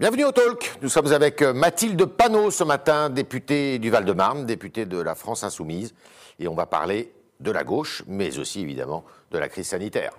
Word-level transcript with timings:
Bienvenue 0.00 0.26
au 0.26 0.30
Talk. 0.30 0.78
Nous 0.80 0.88
sommes 0.88 1.12
avec 1.12 1.42
euh, 1.42 1.52
Mathilde 1.52 2.04
Panot 2.04 2.52
ce 2.52 2.62
matin, 2.62 3.10
députée 3.10 3.80
du 3.80 3.90
Val-de-Marne, 3.90 4.46
députée 4.46 4.86
de 4.86 4.96
la 5.00 5.16
France 5.16 5.42
Insoumise. 5.42 5.92
Et 6.38 6.46
on 6.46 6.54
va 6.54 6.66
parler 6.66 7.12
de 7.40 7.50
la 7.50 7.64
gauche, 7.64 8.04
mais 8.06 8.38
aussi 8.38 8.60
évidemment 8.60 9.04
de 9.32 9.38
la 9.38 9.48
crise 9.48 9.66
sanitaire. 9.66 10.12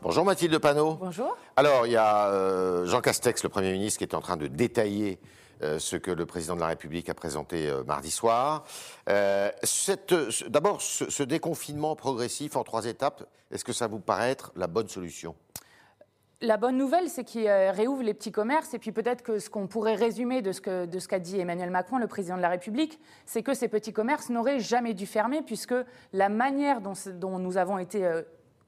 Bonjour 0.00 0.24
Mathilde 0.24 0.56
Panot. 0.58 0.94
Bonjour. 0.94 1.36
Alors, 1.56 1.86
il 1.86 1.94
y 1.94 1.96
a 1.96 2.28
euh, 2.28 2.86
Jean 2.86 3.00
Castex, 3.00 3.42
le 3.42 3.48
Premier 3.48 3.72
ministre, 3.72 3.98
qui 3.98 4.04
est 4.04 4.14
en 4.14 4.20
train 4.20 4.36
de 4.36 4.46
détailler 4.46 5.18
ce 5.60 5.96
que 5.96 6.10
le 6.10 6.26
président 6.26 6.54
de 6.54 6.60
la 6.60 6.68
République 6.68 7.08
a 7.08 7.14
présenté 7.14 7.68
euh, 7.68 7.82
mardi 7.84 8.10
soir. 8.10 8.64
D'abord, 9.06 10.80
ce, 10.82 11.22
déconfinement 11.22 11.96
progressif 11.96 12.56
en 12.56 12.64
trois 12.64 12.86
étapes, 12.86 13.28
est-ce 13.50 13.64
que 13.64 13.72
ça 13.72 13.86
vous 13.86 13.98
paraît 13.98 14.30
être 14.30 14.52
la 14.56 14.66
bonne 14.66 14.88
solution? 14.88 15.34
La 16.40 16.56
bonne 16.56 16.76
nouvelle, 16.76 17.08
c'est 17.08 17.24
qu'il 17.24 17.48
réouvre 17.48 18.02
les 18.02 18.14
petits 18.14 18.30
commerces. 18.30 18.72
Et 18.72 18.78
puis 18.78 18.92
peut-être 18.92 19.22
que 19.22 19.40
ce 19.40 19.50
qu'on 19.50 19.66
pourrait 19.66 19.96
résumer 19.96 20.40
de 20.40 20.52
ce 20.52 20.60
qu'a 20.60 21.18
dit 21.18 21.40
Emmanuel 21.40 21.70
Macron, 21.70 21.98
le 21.98 22.06
président 22.06 22.36
de 22.36 22.42
la 22.42 22.48
République, 22.48 23.00
c'est 23.26 23.42
que 23.42 23.54
ces 23.54 23.66
petits 23.66 23.92
commerces 23.92 24.30
n'auraient 24.30 24.60
jamais 24.60 24.94
dû 24.94 25.06
fermer, 25.06 25.42
puisque 25.42 25.74
la 26.12 26.28
manière 26.28 26.80
dont 26.80 27.38
nous 27.38 27.56
avons 27.56 27.78
été 27.78 28.08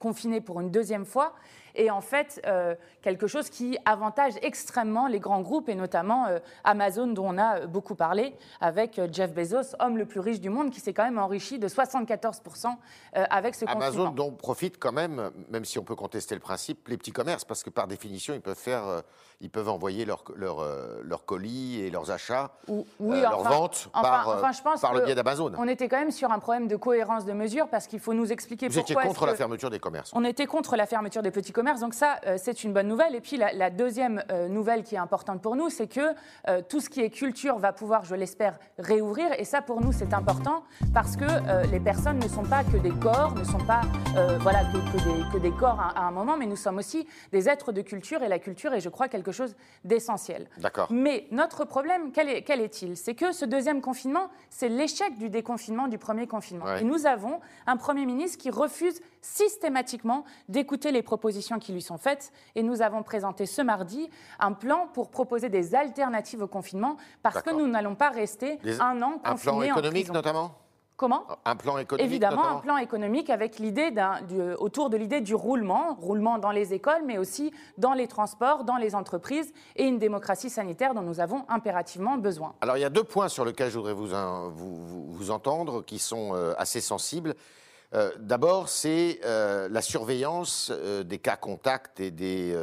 confinés 0.01 0.41
pour 0.41 0.61
une 0.61 0.73
deuxième 0.73 1.05
fois, 1.05 1.35
et 1.75 1.91
en 1.91 2.01
fait 2.01 2.41
euh, 2.47 2.75
quelque 3.03 3.27
chose 3.27 3.51
qui 3.51 3.79
avantage 3.85 4.35
extrêmement 4.43 5.07
les 5.07 5.21
grands 5.21 5.41
groupes 5.41 5.69
et 5.69 5.75
notamment 5.75 6.27
euh, 6.27 6.39
Amazon 6.65 7.09
dont 7.09 7.29
on 7.29 7.39
a 7.39 7.67
beaucoup 7.67 7.95
parlé 7.95 8.35
avec 8.61 8.99
euh, 8.99 9.09
Jeff 9.11 9.33
Bezos, 9.33 9.77
homme 9.79 9.99
le 9.99 10.07
plus 10.07 10.21
riche 10.21 10.41
du 10.41 10.51
monde 10.51 10.71
qui 10.71 10.81
s'est 10.81 10.93
quand 10.93 11.05
même 11.05 11.19
enrichi 11.19 11.59
de 11.59 11.69
74% 11.69 12.75
avec 13.13 13.55
ce 13.55 13.65
Amazon 13.67 14.11
dont 14.11 14.33
profitent 14.33 14.79
quand 14.79 14.93
même, 14.93 15.31
même 15.51 15.65
si 15.65 15.79
on 15.79 15.85
peut 15.85 15.97
contester 15.97 16.35
le 16.35 16.41
principe, 16.41 16.89
les 16.89 16.97
petits 16.97 17.13
commerces 17.13 17.45
parce 17.45 17.63
que 17.63 17.71
par 17.71 17.87
définition 17.87 18.35
ils 18.35 18.41
peuvent 18.41 18.57
faire, 18.57 19.03
ils 19.41 19.51
peuvent 19.51 19.69
envoyer 19.69 20.05
leurs 20.05 20.25
leur, 20.37 20.67
leur 21.03 21.25
colis 21.25 21.81
et 21.81 21.91
leurs 21.91 22.11
achats, 22.11 22.53
oui, 22.69 23.21
leurs 23.21 23.43
ventes 23.43 23.89
par, 23.93 24.41
par 24.81 24.95
le 24.95 25.01
biais 25.03 25.15
d'Amazon. 25.15 25.53
On 25.59 25.69
était 25.69 25.89
quand 25.89 25.99
même 25.99 26.11
sur 26.11 26.31
un 26.31 26.39
problème 26.39 26.69
de 26.69 26.77
cohérence 26.77 27.25
de 27.25 27.33
mesure 27.33 27.69
parce 27.69 27.87
qu'il 27.87 28.01
faut 28.01 28.15
nous 28.15 28.33
expliquer 28.33 28.69
Vous 28.69 28.75
pourquoi. 28.75 28.95
Vous 28.95 29.01
étiez 29.01 29.09
contre 29.09 29.27
la 29.27 29.35
fermeture 29.35 29.71
des 29.71 29.79
commerces. 29.79 30.11
On 30.15 30.25
était 30.25 30.47
contre 30.47 30.77
la 30.77 30.87
fermeture 30.87 31.23
des 31.23 31.31
petits 31.31 31.53
commerces 31.53 31.81
donc 31.81 31.95
ça, 31.95 32.21
euh, 32.27 32.37
c'est 32.39 32.65
une 32.65 32.73
bonne 32.73 32.89
nouvelle. 32.89 33.15
Et 33.15 33.21
puis 33.21 33.37
la, 33.37 33.71
deuxième 33.71 34.23
euh, 34.31 34.49
nouvelle 34.49 34.83
qui 34.83 34.95
est 34.95 34.99
importante 34.99 35.41
pour 35.41 35.57
nous, 35.57 35.71
c'est 35.71 35.87
que 35.87 36.01
euh, 36.49 36.63
tout 36.69 36.81
ce 36.81 36.89
qui 36.89 37.01
est 37.01 37.11
culture 37.11 37.59
va 37.59 37.73
pouvoir, 37.73 38.05
je 38.05 38.15
l'espère, 38.15 38.59
réouvrir. 38.79 39.29
Et 39.39 39.45
ça, 39.45 39.63
pour 39.63 39.81
nous, 39.81 39.93
c'est 39.93 40.15
important 40.15 40.65
parce 40.95 41.17
que 41.17 41.25
les 41.71 41.81
personnes 41.81 42.19
ne 42.19 42.29
sont 42.29 42.43
pas 42.43 42.65
que 42.65 42.77
des 42.77 42.91
corps, 42.91 43.35
ne 43.35 43.45
sont 43.45 43.65
pas 43.65 43.83
voilà, 44.41 44.61
que, 45.33 45.39
des, 45.39 45.51
corps 45.53 45.81
à, 45.81 46.07
un 46.07 46.11
moment, 46.11 46.37
mais 46.37 46.47
nous 46.47 46.57
sommes 46.57 46.79
aussi 46.79 47.07
des 47.33 47.49
êtres 47.49 47.73
de 47.73 47.83
culture. 47.83 48.23
Et 48.23 48.29
la 48.29 48.39
culture 48.39 48.73
est, 48.73 48.81
je 48.81 48.89
crois, 48.89 49.09
quelque 49.09 49.30
chose 49.33 49.55
d'essentiel. 49.85 50.49
Mais 50.91 51.27
notre 51.31 51.65
problème, 51.65 52.13
quel 52.13 52.61
est-il? 52.61 52.97
C'est 52.97 53.15
que 53.15 53.33
ce 53.33 53.45
deuxième 53.45 53.81
confinement, 53.81 54.29
c'est 54.49 54.69
l'échec 54.69 55.17
du 55.19 55.29
déconfinement 55.31 55.89
du 55.89 55.99
premier 55.99 56.27
confinement. 56.27 56.77
Et 56.77 56.85
nous 56.85 57.07
avons 57.07 57.41
un 57.67 57.77
Premier 57.77 58.07
ministre 58.07 58.39
qui 58.39 58.51
refuse 58.51 59.01
systématiquement 59.21 60.25
d'écouter 60.49 60.93
les 60.93 61.03
propositions 61.03 61.59
qui 61.59 61.73
lui 61.73 61.83
sont 61.83 61.99
faites. 61.99 62.33
Et 62.55 62.63
nous 62.63 62.83
avons 62.83 63.03
présenté 63.03 63.47
ce 63.47 63.63
mardi 63.63 64.09
un 64.39 64.53
plan 64.53 64.89
pour 64.93 65.11
proposer 65.11 65.49
des 65.49 65.75
alternatives 65.75 66.43
au 66.43 66.47
confinement 66.47 66.97
parce 67.23 67.43
que 67.43 67.51
nous 67.51 67.67
n'allons 67.67 67.95
pas 67.95 68.11
rester 68.11 68.59
un 68.81 69.01
an 69.03 69.19
confinés. 69.19 69.25
Un 69.25 69.37
plan 69.37 69.63
économique 69.63 70.13
notamment? 70.13 70.53
Comment 71.01 71.25
Un 71.47 71.57
plan 71.57 71.79
économique 71.79 72.11
Évidemment, 72.11 72.47
un 72.47 72.61
plan 72.61 72.77
économique 72.77 73.31
avec 73.31 73.59
l'idée 73.59 73.91
autour 74.59 74.91
de 74.91 74.99
l'idée 74.99 75.23
du 75.23 75.35
roulement, 75.35 75.95
roulement 75.99 76.37
dans 76.37 76.51
les 76.51 76.75
écoles, 76.75 77.05
mais 77.07 77.17
aussi 77.17 77.55
dans 77.79 77.95
les 77.95 78.07
transports, 78.07 78.65
dans 78.65 78.77
les 78.77 78.95
entreprises, 78.95 79.55
et 79.77 79.85
une 79.85 79.99
démocratie 79.99 80.51
sanitaire 80.51 80.93
dont 80.93 81.01
nous 81.01 81.19
avons 81.19 81.47
impérativement 81.49 82.19
besoin. 82.19 82.55
Alors 82.61 82.77
il 82.77 82.81
y 82.81 82.85
a 82.85 82.91
deux 82.91 83.03
points 83.03 83.31
sur 83.31 83.47
lesquels 83.47 83.71
je 83.71 83.79
voudrais 83.79 83.95
vous, 83.95 84.09
vous, 84.51 85.07
vous 85.11 85.31
entendre, 85.31 85.83
qui 85.83 85.99
sont 85.99 86.35
euh, 86.35 86.53
assez 86.59 86.83
sensibles. 86.83 87.35
Euh, 87.93 88.13
d'abord, 88.19 88.69
c'est 88.69 89.21
euh, 89.25 89.69
la 89.69 89.83
surveillance 89.83 90.71
euh, 90.73 91.03
des 91.03 91.19
cas 91.19 91.37
contacts 91.37 91.99
et 91.99 92.11
des 92.11 92.57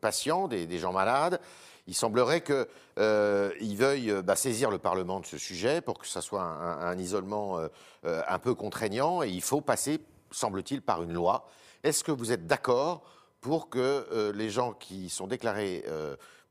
patients, 0.00 0.48
des, 0.48 0.78
gens 0.78 0.92
malades. 0.92 1.40
Il 1.86 1.94
semblerait 1.94 2.42
qu'ils 2.42 3.76
veuillent 3.76 4.22
bah, 4.22 4.36
saisir 4.36 4.70
le 4.70 4.78
Parlement 4.78 5.20
de 5.20 5.26
ce 5.26 5.38
sujet 5.38 5.80
pour 5.80 5.98
que 5.98 6.06
ce 6.06 6.20
soit 6.20 6.42
un, 6.42 6.96
isolement 6.98 7.58
un 8.04 8.38
peu 8.38 8.54
contraignant. 8.54 9.22
Et 9.22 9.28
il 9.28 9.42
faut 9.42 9.60
passer, 9.60 10.00
semble-t-il, 10.30 10.80
par 10.80 11.02
une 11.02 11.12
loi. 11.12 11.48
Est-ce 11.82 12.04
que 12.04 12.12
vous 12.12 12.30
êtes 12.30 12.46
d'accord 12.46 13.02
pour 13.40 13.68
que 13.68 14.32
les 14.32 14.48
gens 14.48 14.72
qui 14.74 15.08
sont 15.08 15.26
déclarés 15.26 15.84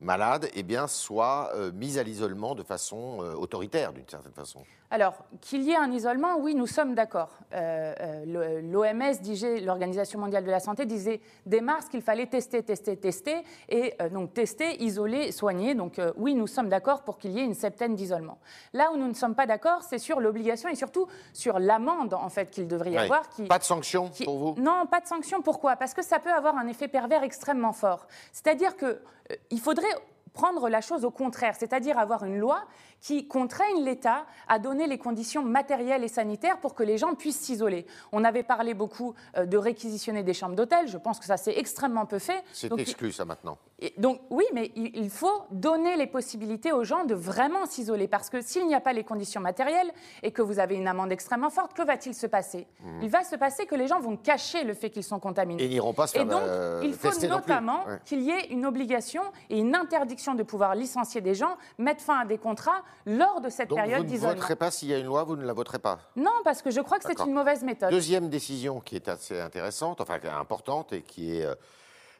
malades 0.02 0.48
eh 0.54 0.62
bien, 0.62 0.86
soient 0.86 1.52
mis 1.74 1.98
à 1.98 2.02
l'isolement 2.02 2.54
de 2.54 2.62
façon 2.62 3.18
autoritaire, 3.38 3.92
d'une 3.92 4.08
certaine 4.08 4.32
façon 4.32 4.64
alors, 4.92 5.14
qu'il 5.40 5.62
y 5.62 5.70
ait 5.70 5.76
un 5.76 5.90
isolement, 5.90 6.36
oui, 6.38 6.54
nous 6.54 6.66
sommes 6.66 6.94
d'accord. 6.94 7.30
Euh, 7.54 7.94
euh 7.98 8.60
L'OMS, 8.60 9.64
l'Organisation 9.64 10.20
mondiale 10.20 10.44
de 10.44 10.50
la 10.50 10.60
santé, 10.60 10.84
disait 10.84 11.22
dès 11.46 11.62
mars 11.62 11.88
qu'il 11.88 12.02
fallait 12.02 12.26
tester, 12.26 12.62
tester, 12.62 12.98
tester, 12.98 13.42
et 13.70 13.94
euh, 14.02 14.10
donc 14.10 14.34
tester, 14.34 14.82
isoler, 14.82 15.32
soigner. 15.32 15.74
Donc 15.74 15.98
euh, 15.98 16.12
oui, 16.18 16.34
nous 16.34 16.46
sommes 16.46 16.68
d'accord 16.68 17.04
pour 17.04 17.16
qu'il 17.16 17.30
y 17.30 17.38
ait 17.38 17.44
une 17.44 17.54
septaine 17.54 17.94
d'isolement. 17.94 18.36
Là 18.74 18.92
où 18.92 18.98
nous 18.98 19.08
ne 19.08 19.14
sommes 19.14 19.34
pas 19.34 19.46
d'accord, 19.46 19.82
c'est 19.82 19.96
sur 19.96 20.20
l'obligation 20.20 20.68
et 20.68 20.74
surtout 20.74 21.06
sur 21.32 21.58
l'amende 21.58 22.12
en 22.12 22.28
fait 22.28 22.50
qu'il 22.50 22.68
devrait 22.68 22.90
y 22.90 22.98
avoir. 22.98 23.30
Qui, 23.30 23.44
pas 23.44 23.58
de 23.58 23.64
sanction 23.64 24.10
pour 24.26 24.36
vous? 24.36 24.54
Non, 24.60 24.84
pas 24.90 25.00
de 25.00 25.06
sanction. 25.06 25.40
Pourquoi? 25.40 25.76
Parce 25.76 25.94
que 25.94 26.02
ça 26.02 26.18
peut 26.18 26.32
avoir 26.32 26.58
un 26.58 26.66
effet 26.66 26.88
pervers 26.88 27.22
extrêmement 27.22 27.72
fort. 27.72 28.06
C'est-à-dire 28.30 28.76
que 28.76 29.00
il 29.50 29.60
faudrait 29.60 29.94
prendre 30.32 30.68
la 30.68 30.80
chose 30.80 31.04
au 31.04 31.10
contraire, 31.10 31.54
c'est-à-dire 31.58 31.98
avoir 31.98 32.24
une 32.24 32.38
loi 32.38 32.64
qui 33.02 33.26
contraigne 33.26 33.84
l'État 33.84 34.24
à 34.48 34.58
donner 34.58 34.86
les 34.86 34.96
conditions 34.96 35.42
matérielles 35.42 36.04
et 36.04 36.08
sanitaires 36.08 36.58
pour 36.58 36.74
que 36.74 36.84
les 36.84 36.96
gens 36.96 37.14
puissent 37.14 37.40
s'isoler. 37.40 37.84
On 38.12 38.24
avait 38.24 38.44
parlé 38.44 38.74
beaucoup 38.74 39.14
euh, 39.36 39.44
de 39.44 39.58
réquisitionner 39.58 40.22
des 40.22 40.32
chambres 40.32 40.54
d'hôtel, 40.54 40.88
je 40.88 40.96
pense 40.96 41.18
que 41.18 41.26
ça 41.26 41.36
s'est 41.36 41.58
extrêmement 41.58 42.06
peu 42.06 42.20
fait. 42.20 42.42
C'est 42.52 42.72
exclu 42.78 43.12
ça 43.12 43.24
maintenant. 43.24 43.58
donc 43.98 44.20
oui, 44.30 44.44
mais 44.54 44.70
il 44.76 45.10
faut 45.10 45.42
donner 45.50 45.96
les 45.96 46.06
possibilités 46.06 46.72
aux 46.72 46.84
gens 46.84 47.04
de 47.04 47.14
vraiment 47.14 47.66
s'isoler, 47.66 48.06
parce 48.06 48.30
que 48.30 48.40
s'il 48.40 48.66
n'y 48.68 48.74
a 48.74 48.80
pas 48.80 48.92
les 48.92 49.02
conditions 49.04 49.40
matérielles 49.40 49.90
et 50.22 50.30
que 50.30 50.40
vous 50.40 50.60
avez 50.60 50.76
une 50.76 50.86
amende 50.86 51.10
extrêmement 51.10 51.50
forte, 51.50 51.74
que 51.74 51.82
va-t-il 51.82 52.14
se 52.14 52.28
passer? 52.28 52.68
Mmh. 52.80 53.02
Il 53.02 53.10
va 53.10 53.24
se 53.24 53.34
passer 53.34 53.66
que 53.66 53.74
les 53.74 53.88
gens 53.88 53.98
vont 53.98 54.16
cacher 54.16 54.62
le 54.62 54.74
fait 54.74 54.90
qu'ils 54.90 55.02
sont 55.02 55.18
contaminés. 55.18 55.64
Et 55.64 55.68
n'iront 55.68 55.92
pas 55.92 56.06
se 56.06 56.12
faire 56.12 56.22
Et 56.22 56.26
donc, 56.26 56.42
euh, 56.42 56.80
il 56.84 56.94
faut 56.94 57.10
notamment 57.26 57.84
qu'il 58.04 58.22
y 58.22 58.30
ait 58.30 58.46
une 58.50 58.64
obligation 58.64 59.22
et 59.50 59.58
une 59.58 59.74
interdiction 59.74 60.34
de 60.34 60.44
pouvoir 60.44 60.76
licencier 60.76 61.20
des 61.20 61.34
gens, 61.34 61.56
mettre 61.78 62.02
fin 62.02 62.20
à 62.20 62.24
des 62.24 62.38
contrats 62.38 62.82
lors 63.06 63.40
de 63.40 63.48
cette 63.48 63.68
période 63.68 64.06
d'isolement. 64.06 64.28
Vous 64.28 64.34
ne 64.34 64.40
voterez 64.40 64.56
pas 64.56 64.70
s'il 64.70 64.88
y 64.88 64.94
a 64.94 64.98
une 64.98 65.06
loi, 65.06 65.24
vous 65.24 65.36
ne 65.36 65.44
la 65.44 65.52
voterez 65.52 65.78
pas 65.78 65.98
Non, 66.16 66.32
parce 66.44 66.62
que 66.62 66.70
je 66.70 66.80
crois 66.80 66.98
que 66.98 67.04
c'est 67.06 67.24
une 67.24 67.32
mauvaise 67.32 67.62
méthode. 67.62 67.90
Deuxième 67.90 68.28
décision 68.28 68.80
qui 68.80 68.96
est 68.96 69.08
assez 69.08 69.40
intéressante, 69.40 70.00
enfin 70.00 70.18
importante 70.38 70.92
et 70.92 71.02
qui 71.02 71.36
est 71.36 71.44
euh, 71.44 71.54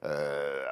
euh, 0.04 0.64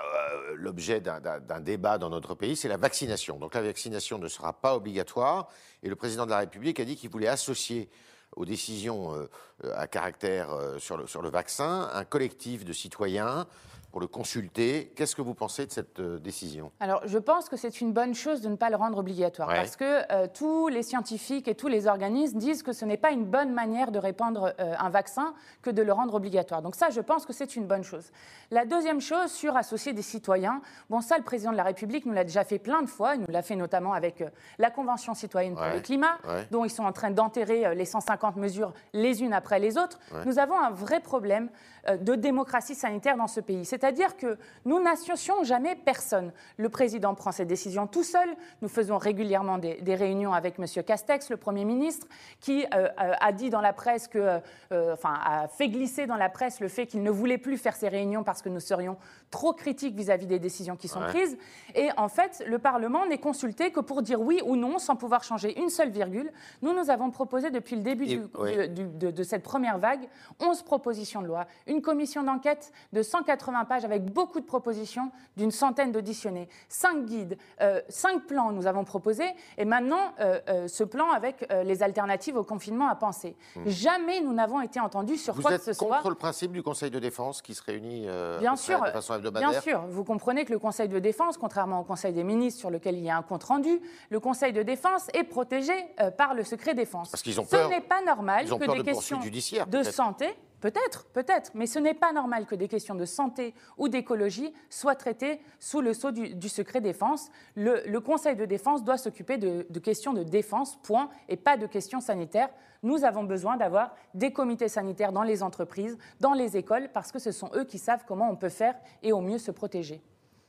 l'objet 0.56 1.00
d'un 1.00 1.60
débat 1.60 1.98
dans 1.98 2.10
notre 2.10 2.34
pays, 2.34 2.56
c'est 2.56 2.68
la 2.68 2.76
vaccination. 2.76 3.38
Donc 3.38 3.54
la 3.54 3.62
vaccination 3.62 4.18
ne 4.18 4.28
sera 4.28 4.52
pas 4.52 4.74
obligatoire 4.74 5.48
et 5.82 5.88
le 5.88 5.96
président 5.96 6.24
de 6.24 6.30
la 6.30 6.38
République 6.38 6.80
a 6.80 6.84
dit 6.84 6.96
qu'il 6.96 7.10
voulait 7.10 7.28
associer 7.28 7.88
aux 8.36 8.44
décisions 8.44 9.14
euh, 9.14 9.28
à 9.74 9.86
caractère 9.86 10.48
sur 10.78 10.96
le, 10.96 11.06
sur 11.06 11.22
le 11.22 11.30
vaccin 11.30 11.90
un 11.92 12.04
collectif 12.04 12.64
de 12.64 12.72
citoyens 12.72 13.46
pour 13.90 14.00
le 14.00 14.06
consulter. 14.06 14.92
Qu'est-ce 14.94 15.16
que 15.16 15.22
vous 15.22 15.34
pensez 15.34 15.66
de 15.66 15.72
cette 15.72 16.00
euh, 16.00 16.18
décision? 16.18 16.70
Alors, 16.80 17.02
je 17.06 17.18
pense 17.18 17.48
que 17.48 17.56
c'est 17.56 17.80
une 17.80 17.92
bonne 17.92 18.14
chose 18.14 18.40
de 18.40 18.48
ne 18.48 18.56
pas 18.56 18.70
le 18.70 18.76
rendre 18.76 18.98
obligatoire, 18.98 19.48
parce 19.48 19.76
que 19.76 20.12
euh, 20.12 20.26
tous 20.32 20.68
les 20.68 20.82
scientifiques 20.82 21.48
et 21.48 21.54
tous 21.54 21.68
les 21.68 21.86
organismes 21.86 22.38
disent 22.38 22.62
que 22.62 22.72
ce 22.72 22.84
n'est 22.84 22.96
pas 22.96 23.10
une 23.10 23.24
bonne 23.24 23.52
manière 23.52 23.90
de 23.90 23.98
répandre 23.98 24.54
euh, 24.60 24.74
un 24.78 24.90
vaccin 24.90 25.34
que 25.62 25.70
de 25.70 25.82
le 25.82 25.92
rendre 25.92 26.14
obligatoire. 26.14 26.62
Donc 26.62 26.74
ça, 26.74 26.90
je 26.90 27.00
pense 27.00 27.26
que 27.26 27.32
c'est 27.32 27.56
une 27.56 27.66
bonne 27.66 27.84
chose. 27.84 28.10
La 28.50 28.64
deuxième 28.64 29.00
chose, 29.00 29.30
sur 29.30 29.56
associer 29.56 29.92
des 29.92 30.02
citoyens, 30.02 30.62
bon, 30.88 31.00
ça, 31.00 31.16
le 31.18 31.24
président 31.24 31.52
de 31.52 31.56
la 31.56 31.64
République 31.64 32.06
nous 32.06 32.12
l'a 32.12 32.24
déjà 32.24 32.44
fait 32.44 32.58
plein 32.58 32.82
de 32.82 32.88
fois. 32.88 33.14
Il 33.16 33.22
nous 33.22 33.30
l'a 33.32 33.42
fait 33.42 33.56
notamment 33.56 33.92
avec 33.92 34.24
la 34.58 34.70
Convention 34.70 35.14
citoyenne 35.14 35.54
pour 35.54 35.66
le 35.72 35.80
climat, 35.80 36.18
dont 36.50 36.64
ils 36.64 36.70
sont 36.70 36.84
en 36.84 36.92
train 36.92 37.10
d'enterrer 37.10 37.74
les 37.74 37.84
150 37.84 38.36
mesures 38.36 38.72
les 38.92 39.22
unes 39.22 39.32
après 39.32 39.58
les 39.58 39.78
autres. 39.78 39.98
Nous 40.26 40.38
avons 40.38 40.58
un 40.58 40.70
vrai 40.70 41.00
problème 41.00 41.48
de 41.88 42.14
démocratie 42.14 42.74
sanitaire 42.74 43.16
dans 43.16 43.26
ce 43.26 43.40
pays 43.40 43.64
C'est-à-dire 43.80 44.16
que 44.16 44.36
nous 44.66 44.80
n'associons 44.80 45.42
jamais 45.42 45.74
personne. 45.74 46.32
Le 46.58 46.68
président 46.68 47.14
prend 47.14 47.32
ses 47.32 47.46
décisions 47.46 47.86
tout 47.86 48.02
seul. 48.02 48.28
Nous 48.60 48.68
faisons 48.68 48.98
régulièrement 48.98 49.56
des, 49.56 49.94
réunions 49.94 50.34
avec 50.34 50.58
M. 50.58 50.66
Castex, 50.84 51.30
le 51.30 51.36
Premier 51.36 51.64
ministre, 51.64 52.06
qui 52.40 52.64
euh, 52.64 52.88
euh, 53.00 53.12
a 53.18 53.32
dit 53.32 53.48
dans 53.48 53.62
la 53.62 53.72
presse 53.72 54.06
que, 54.06 54.40
euh, 54.72 54.92
enfin, 54.92 55.14
a 55.24 55.48
fait 55.48 55.68
glisser 55.68 56.06
dans 56.06 56.16
la 56.16 56.28
presse 56.28 56.60
le 56.60 56.68
fait 56.68 56.86
qu'il 56.86 57.02
ne 57.02 57.10
voulait 57.10 57.38
plus 57.38 57.56
faire 57.56 57.74
ces 57.74 57.88
réunions 57.88 58.22
parce 58.22 58.42
que 58.42 58.48
nous 58.48 58.60
serions 58.60 58.98
trop 59.30 59.52
critiques 59.54 59.94
vis-à-vis 59.94 60.26
des 60.26 60.38
décisions 60.38 60.76
qui 60.76 60.88
sont 60.88 61.00
prises. 61.00 61.38
Et 61.74 61.88
en 61.96 62.08
fait, 62.08 62.44
le 62.46 62.58
Parlement 62.58 63.06
n'est 63.06 63.18
consulté 63.18 63.72
que 63.72 63.80
pour 63.80 64.02
dire 64.02 64.20
oui 64.20 64.42
ou 64.44 64.56
non 64.56 64.78
sans 64.78 64.96
pouvoir 64.96 65.24
changer 65.24 65.58
une 65.58 65.70
seule 65.70 65.90
virgule. 65.90 66.30
Nous, 66.60 66.74
nous 66.74 66.90
avons 66.90 67.10
proposé 67.10 67.50
depuis 67.50 67.76
le 67.76 67.82
début 67.82 68.06
de, 68.06 69.10
de 69.10 69.22
cette 69.22 69.42
première 69.42 69.78
vague 69.78 70.08
11 70.40 70.62
propositions 70.62 71.22
de 71.22 71.26
loi, 71.26 71.46
une 71.66 71.80
commission 71.80 72.22
d'enquête 72.22 72.72
de 72.92 73.02
180 73.02 73.69
pages 73.70 73.84
avec 73.84 74.04
beaucoup 74.04 74.40
de 74.40 74.44
propositions, 74.44 75.12
d'une 75.36 75.52
centaine 75.52 75.92
d'auditionnés, 75.92 76.48
cinq 76.68 77.04
guides, 77.04 77.38
euh, 77.60 77.80
cinq 77.88 78.26
plans 78.26 78.50
nous 78.50 78.66
avons 78.66 78.82
proposés, 78.82 79.30
et 79.58 79.64
maintenant 79.64 80.12
euh, 80.18 80.40
euh, 80.48 80.66
ce 80.66 80.82
plan 80.82 81.10
avec 81.12 81.46
les 81.64 81.84
alternatives 81.84 82.36
au 82.36 82.42
confinement 82.42 82.88
à 82.88 82.96
penser. 82.96 83.36
Hmm. 83.54 83.62
Jamais 83.66 84.20
nous 84.22 84.32
n'avons 84.32 84.60
été 84.60 84.80
entendus 84.80 85.18
sur 85.18 85.36
quoi 85.36 85.56
que 85.56 85.62
ce 85.62 85.72
soit. 85.72 85.86
Vous 85.86 85.92
êtes 85.94 85.98
contre 85.98 86.10
le 86.10 86.16
principe 86.16 86.50
du 86.50 86.64
Conseil 86.64 86.90
de 86.90 86.98
défense 86.98 87.42
qui 87.42 87.54
se 87.54 87.62
réunit 87.62 88.08
bien 88.40 88.56
sûr, 88.56 88.82
de 88.82 88.90
façon 88.90 89.14
hebdomadaire 89.14 89.50
Bien 89.50 89.60
sûr, 89.60 89.82
vous 89.88 90.02
comprenez 90.02 90.44
que 90.44 90.52
le 90.52 90.58
Conseil 90.58 90.88
de 90.88 90.98
défense, 90.98 91.38
contrairement 91.38 91.80
au 91.80 91.84
Conseil 91.84 92.12
des 92.12 92.24
ministres 92.24 92.58
sur 92.58 92.70
lequel 92.70 92.96
il 92.96 93.04
y 93.04 93.10
a 93.10 93.16
un 93.16 93.22
compte 93.22 93.44
rendu, 93.44 93.80
le 94.10 94.18
Conseil 94.18 94.52
de 94.52 94.64
défense 94.64 95.06
est 95.14 95.24
protégé 95.24 95.74
par 96.18 96.34
le 96.34 96.42
secret 96.42 96.74
défense. 96.74 97.10
Parce 97.10 97.22
qu'ils 97.22 97.38
ont 97.38 97.44
peur. 97.44 97.68
Ce 97.68 97.70
n'est 97.70 97.80
pas 97.80 98.02
normal 98.02 98.46
que 98.46 98.72
des 98.72 98.78
de 98.78 98.82
questions 98.82 99.20
de 99.20 99.82
santé 99.84 100.34
Peut-être, 100.60 101.06
peut-être, 101.12 101.52
mais 101.54 101.66
ce 101.66 101.78
n'est 101.78 101.94
pas 101.94 102.12
normal 102.12 102.46
que 102.46 102.54
des 102.54 102.68
questions 102.68 102.94
de 102.94 103.06
santé 103.06 103.54
ou 103.78 103.88
d'écologie 103.88 104.52
soient 104.68 104.94
traitées 104.94 105.40
sous 105.58 105.80
le 105.80 105.94
sceau 105.94 106.10
du, 106.10 106.48
secret 106.48 106.80
défense. 106.80 107.30
Le, 107.56 107.98
Conseil 108.00 108.36
de 108.36 108.44
défense 108.44 108.84
doit 108.84 108.98
s'occuper 108.98 109.38
de, 109.38 109.78
questions 109.78 110.12
de 110.12 110.22
défense, 110.22 110.78
point, 110.82 111.08
et 111.28 111.36
pas 111.36 111.56
de 111.56 111.66
questions 111.66 112.00
sanitaires. 112.00 112.50
Nous 112.82 113.04
avons 113.04 113.24
besoin 113.24 113.56
d'avoir 113.56 113.94
des 114.14 114.32
comités 114.32 114.68
sanitaires 114.68 115.12
dans 115.12 115.22
les 115.22 115.42
entreprises, 115.42 115.96
dans 116.20 116.32
les 116.32 116.56
écoles, 116.56 116.90
parce 116.92 117.12
que 117.12 117.18
ce 117.18 117.32
sont 117.32 117.50
eux 117.54 117.64
qui 117.64 117.78
savent 117.78 118.04
comment 118.06 118.30
on 118.30 118.36
peut 118.36 118.48
faire 118.48 118.74
et 119.02 119.12
au 119.12 119.20
mieux 119.20 119.38
se 119.38 119.50
protéger. 119.50 120.02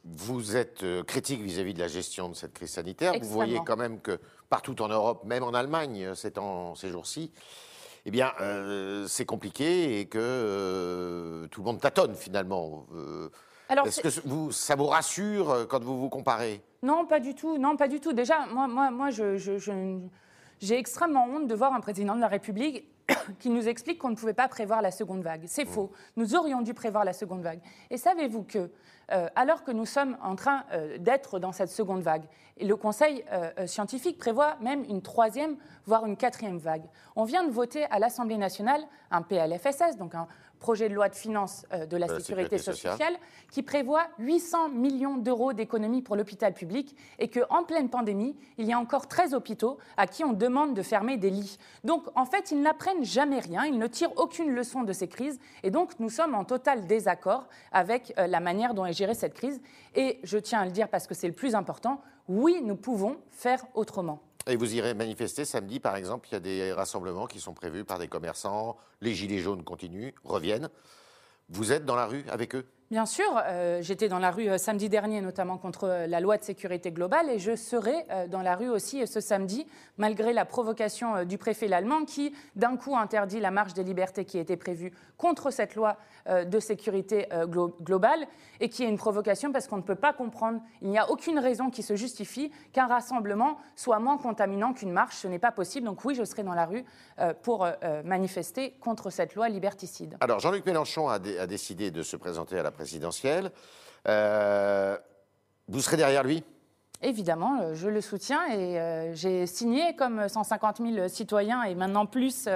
Vous 0.04 0.58
êtes 0.58 0.84
euh, 0.84 1.04
critique 1.04 1.42
vis-à-vis 1.42 1.76
de 1.76 1.80
la 1.80 1.88
gestion 1.88 2.28
de 2.28 2.34
cette 2.34 2.54
crise 2.54 2.72
sanitaire. 2.72 3.14
Vous 3.22 3.30
voyez 3.30 3.60
quand 3.66 3.78
même 3.78 4.00
que 4.00 4.20
partout 4.50 4.82
en 4.82 4.88
Europe, 4.88 5.24
même 5.26 5.44
en 5.44 5.54
Allemagne, 5.54 6.06
euh, 6.06 6.74
ces 6.76 6.90
jours-ci, 6.90 7.32
eh 8.06 8.12
bien, 8.12 8.32
euh, 8.42 9.06
c'est 9.08 9.26
compliqué 9.26 10.00
et 10.00 10.06
que 10.06 10.18
euh, 10.20 11.48
tout 11.48 11.62
le 11.62 11.66
monde 11.66 11.80
tâtonne 11.80 12.16
finalement. 12.16 12.86
Euh, 12.96 13.30
est-ce 13.86 14.02
que 14.02 14.28
vous, 14.28 14.52
ça 14.52 14.76
vous 14.76 14.88
rassure 14.88 15.68
quand 15.70 15.82
vous 15.84 16.00
vous 16.00 16.10
comparez? 16.10 16.62
Non, 16.84 17.06
pas 17.06 17.20
du 17.20 17.36
tout. 17.36 17.58
Non, 17.58 17.78
pas 17.78 17.88
du 17.88 18.00
tout. 18.00 18.12
Déjà, 18.12 18.46
moi, 18.48 18.68
moi, 18.68 18.92
moi 18.92 19.10
je, 19.12 19.38
j'ai 20.60 20.78
extrêmement 20.78 21.26
honte 21.26 21.48
de 21.48 21.56
voir 21.56 21.74
un 21.74 21.80
président 21.80 22.16
de 22.16 22.22
la 22.22 22.28
République 22.28 22.86
qui 23.40 23.50
nous 23.50 23.68
explique 23.68 24.00
qu'on 24.00 24.10
ne 24.10 24.16
pouvait 24.16 24.34
pas 24.34 24.48
prévoir 24.48 24.82
la 24.82 24.92
seconde 24.92 25.22
vague. 25.22 25.44
C'est 25.46 25.66
mmh. 25.66 25.70
faux. 25.70 25.92
Nous 26.18 26.36
aurions 26.36 26.62
dû 26.62 26.74
prévoir 26.74 27.06
la 27.06 27.14
seconde 27.14 27.44
vague. 27.44 27.62
Et 27.90 27.98
savez-vous 27.98 28.44
que, 28.44 28.72
alors 29.36 29.64
que 29.64 29.72
nous 29.72 29.86
sommes 29.86 30.18
en 30.24 30.36
train 30.36 30.64
d'être 31.00 31.40
dans 31.40 31.52
cette 31.52 31.70
seconde 31.70 32.02
vague, 32.02 32.24
et 32.58 32.66
le 32.66 32.76
Conseil 32.76 33.24
scientifique 33.66 34.18
prévoit 34.18 34.56
même 34.62 34.84
une 34.88 35.02
troisième, 35.02 35.58
voire 35.86 36.06
une 36.06 36.18
quatrième 36.18 36.58
vague. 36.58 36.84
On 37.16 37.24
vient 37.24 37.44
de 37.44 37.52
voter 37.52 37.86
à 37.86 38.00
l'Assemblée 38.00 38.38
nationale 38.38 38.82
un 39.10 39.22
PLFSS, 39.22 39.98
donc 39.98 40.16
un 40.16 40.28
projet 40.62 40.88
de 40.88 40.94
loi 40.94 41.10
de 41.10 41.16
finances 41.16 41.66
euh, 41.74 41.86
de 41.86 41.98
la, 41.98 42.08
sécurité, 42.08 42.58
sociale, 42.58 43.16
qui 43.52 43.64
prévoit 43.64 44.08
800 44.20 44.70
millions 44.70 45.18
d'euros 45.18 45.52
d'économies 45.52 46.02
pour 46.02 46.16
l'hôpital 46.16 46.54
public 46.54 46.96
et 47.20 47.28
qu'en 47.28 47.64
pleine 47.64 47.90
pandémie, 47.90 48.38
il 48.58 48.66
y 48.66 48.72
a 48.72 48.80
encore 48.80 49.10
13 49.10 49.34
hôpitaux 49.34 49.78
à 49.98 50.08
qui 50.08 50.24
on 50.24 50.32
demande 50.32 50.74
de 50.74 50.82
fermer 50.82 51.18
des 51.18 51.30
lits. 51.30 51.58
Donc 51.84 52.04
en 52.16 52.26
fait, 52.26 52.52
ils 52.52 52.62
n'apprennent 52.62 53.04
jamais 53.04 53.40
rien, 53.40 53.66
ils 53.66 53.78
ne 53.78 53.88
tirent 53.88 54.16
aucune 54.16 54.52
leçon 54.52 54.84
de 54.84 54.94
ces 54.94 55.10
crises 55.10 55.40
et 55.64 55.72
donc 55.72 56.00
nous 56.00 56.10
sommes 56.10 56.36
en 56.36 56.46
total 56.46 56.88
désaccord 56.88 57.50
avec 57.74 58.14
euh, 58.18 58.28
la 58.28 58.40
manière 58.40 58.74
dont 58.74 58.86
est 58.86 58.94
gérée 58.94 59.16
cette 59.16 59.34
crise. 59.34 59.60
Et 59.96 60.20
je 60.24 60.38
tiens 60.38 60.62
à 60.62 60.66
le 60.66 60.72
dire 60.72 60.88
parce 60.88 61.08
que 61.08 61.16
c'est 61.16 61.28
le 61.28 61.34
plus 61.34 61.56
important, 61.56 62.02
oui, 62.28 62.62
nous 62.64 62.76
pouvons 62.76 63.18
faire 63.32 63.66
autrement. 63.74 64.20
Et 64.48 64.56
vous 64.56 64.74
irez 64.76 64.94
manifester 64.94 65.46
samedi, 65.46 65.80
par 65.80 65.96
exemple, 65.96 66.28
il 66.30 66.34
y 66.34 66.36
a 66.36 66.40
des 66.40 66.74
rassemblements 66.74 67.28
qui 67.28 67.40
sont 67.40 67.54
prévus 67.54 67.86
par 67.86 68.00
des 68.00 68.08
commerçants, 68.08 68.78
les 69.00 69.14
gilets 69.14 69.40
jaunes 69.40 69.64
continuent, 69.64 70.14
reviennent. 70.24 70.70
Vous 71.50 71.72
êtes 71.72 71.86
dans 71.86 71.96
la 71.96 72.08
rue 72.08 72.26
avec 72.30 72.56
eux? 72.56 72.66
Bien 72.92 73.06
sûr, 73.06 73.42
euh, 73.46 73.82
j'étais 73.82 74.10
dans 74.10 74.20
la 74.20 74.32
rue 74.32 74.50
euh, 74.50 74.58
samedi 74.58 74.90
dernier, 74.90 75.22
notamment 75.22 75.58
contre 75.58 75.86
euh, 75.86 76.08
la 76.08 76.20
loi 76.20 76.38
de 76.38 76.44
sécurité 76.44 76.92
globale, 76.92 77.30
et 77.30 77.40
je 77.40 77.56
serai 77.56 78.06
dans 78.30 78.42
la 78.42 78.58
rue 78.58 78.68
aussi 78.68 79.08
ce 79.08 79.22
samedi, 79.22 79.66
malgré 79.98 80.34
la 80.34 80.44
provocation 80.44 81.24
du 81.24 81.38
préfet 81.38 81.70
l'allemand 81.70 82.04
qui, 82.04 82.34
d'un 82.58 82.76
coup, 82.76 82.98
interdit 82.98 83.40
la 83.40 83.50
marche 83.50 83.74
des 83.74 83.84
libertés 83.84 84.26
qui 84.26 84.38
était 84.38 84.58
prévue 84.58 84.92
contre 85.18 85.52
cette 85.52 85.76
loi 85.76 85.98
de 86.30 86.60
sécurité 86.60 87.28
globale, 87.82 88.28
et 88.60 88.70
qui 88.70 88.84
est 88.84 88.90
une 88.90 88.98
provocation 88.98 89.52
parce 89.52 89.68
qu'on 89.68 89.78
ne 89.78 89.82
peut 89.82 89.96
pas 89.96 90.14
comprendre, 90.14 90.60
il 90.82 90.90
n'y 90.90 90.98
a 90.98 91.10
aucune 91.10 91.40
raison 91.40 91.70
qui 91.70 91.84
se 91.84 91.96
justifie 91.96 92.52
qu'un 92.74 92.88
rassemblement 92.88 93.58
soit 93.76 94.00
moins 94.00 94.18
contaminant 94.18 94.74
qu'une 94.74 94.92
marche, 94.92 95.16
ce 95.16 95.28
n'est 95.28 95.40
pas 95.40 95.52
possible. 95.52 95.86
Donc 95.86 96.04
oui, 96.04 96.16
je 96.16 96.24
serai 96.24 96.44
dans 96.44 96.56
la 96.56 96.66
rue 96.66 96.84
pour 97.44 97.68
manifester 98.04 98.72
contre 98.82 99.10
cette 99.10 99.36
loi 99.36 99.48
liberticide. 99.50 100.18
Alors 100.20 100.40
Jean-Luc 100.40 100.66
Mélenchon 100.66 101.08
a, 101.10 101.16
a, 101.16 101.48
décidé 101.48 101.92
de 101.92 102.02
se 102.04 102.18
présenter 102.18 102.58
à 102.58 102.64
la 102.64 102.72
présidentielle. 102.82 103.52
Euh, 104.08 104.98
vous 105.68 105.82
serez 105.82 105.98
derrière 105.98 106.24
lui? 106.24 106.44
Évidemment, 107.04 107.62
euh, 107.62 107.74
je 107.74 107.88
le 107.88 108.02
soutiens 108.02 108.46
et 108.48 108.80
euh, 108.80 109.14
j'ai 109.14 109.48
signé 109.48 109.96
comme 109.96 110.28
150 110.28 110.78
000 110.78 111.08
citoyens 111.08 111.64
et 111.64 111.74
maintenant 111.74 112.06
plus 112.06 112.48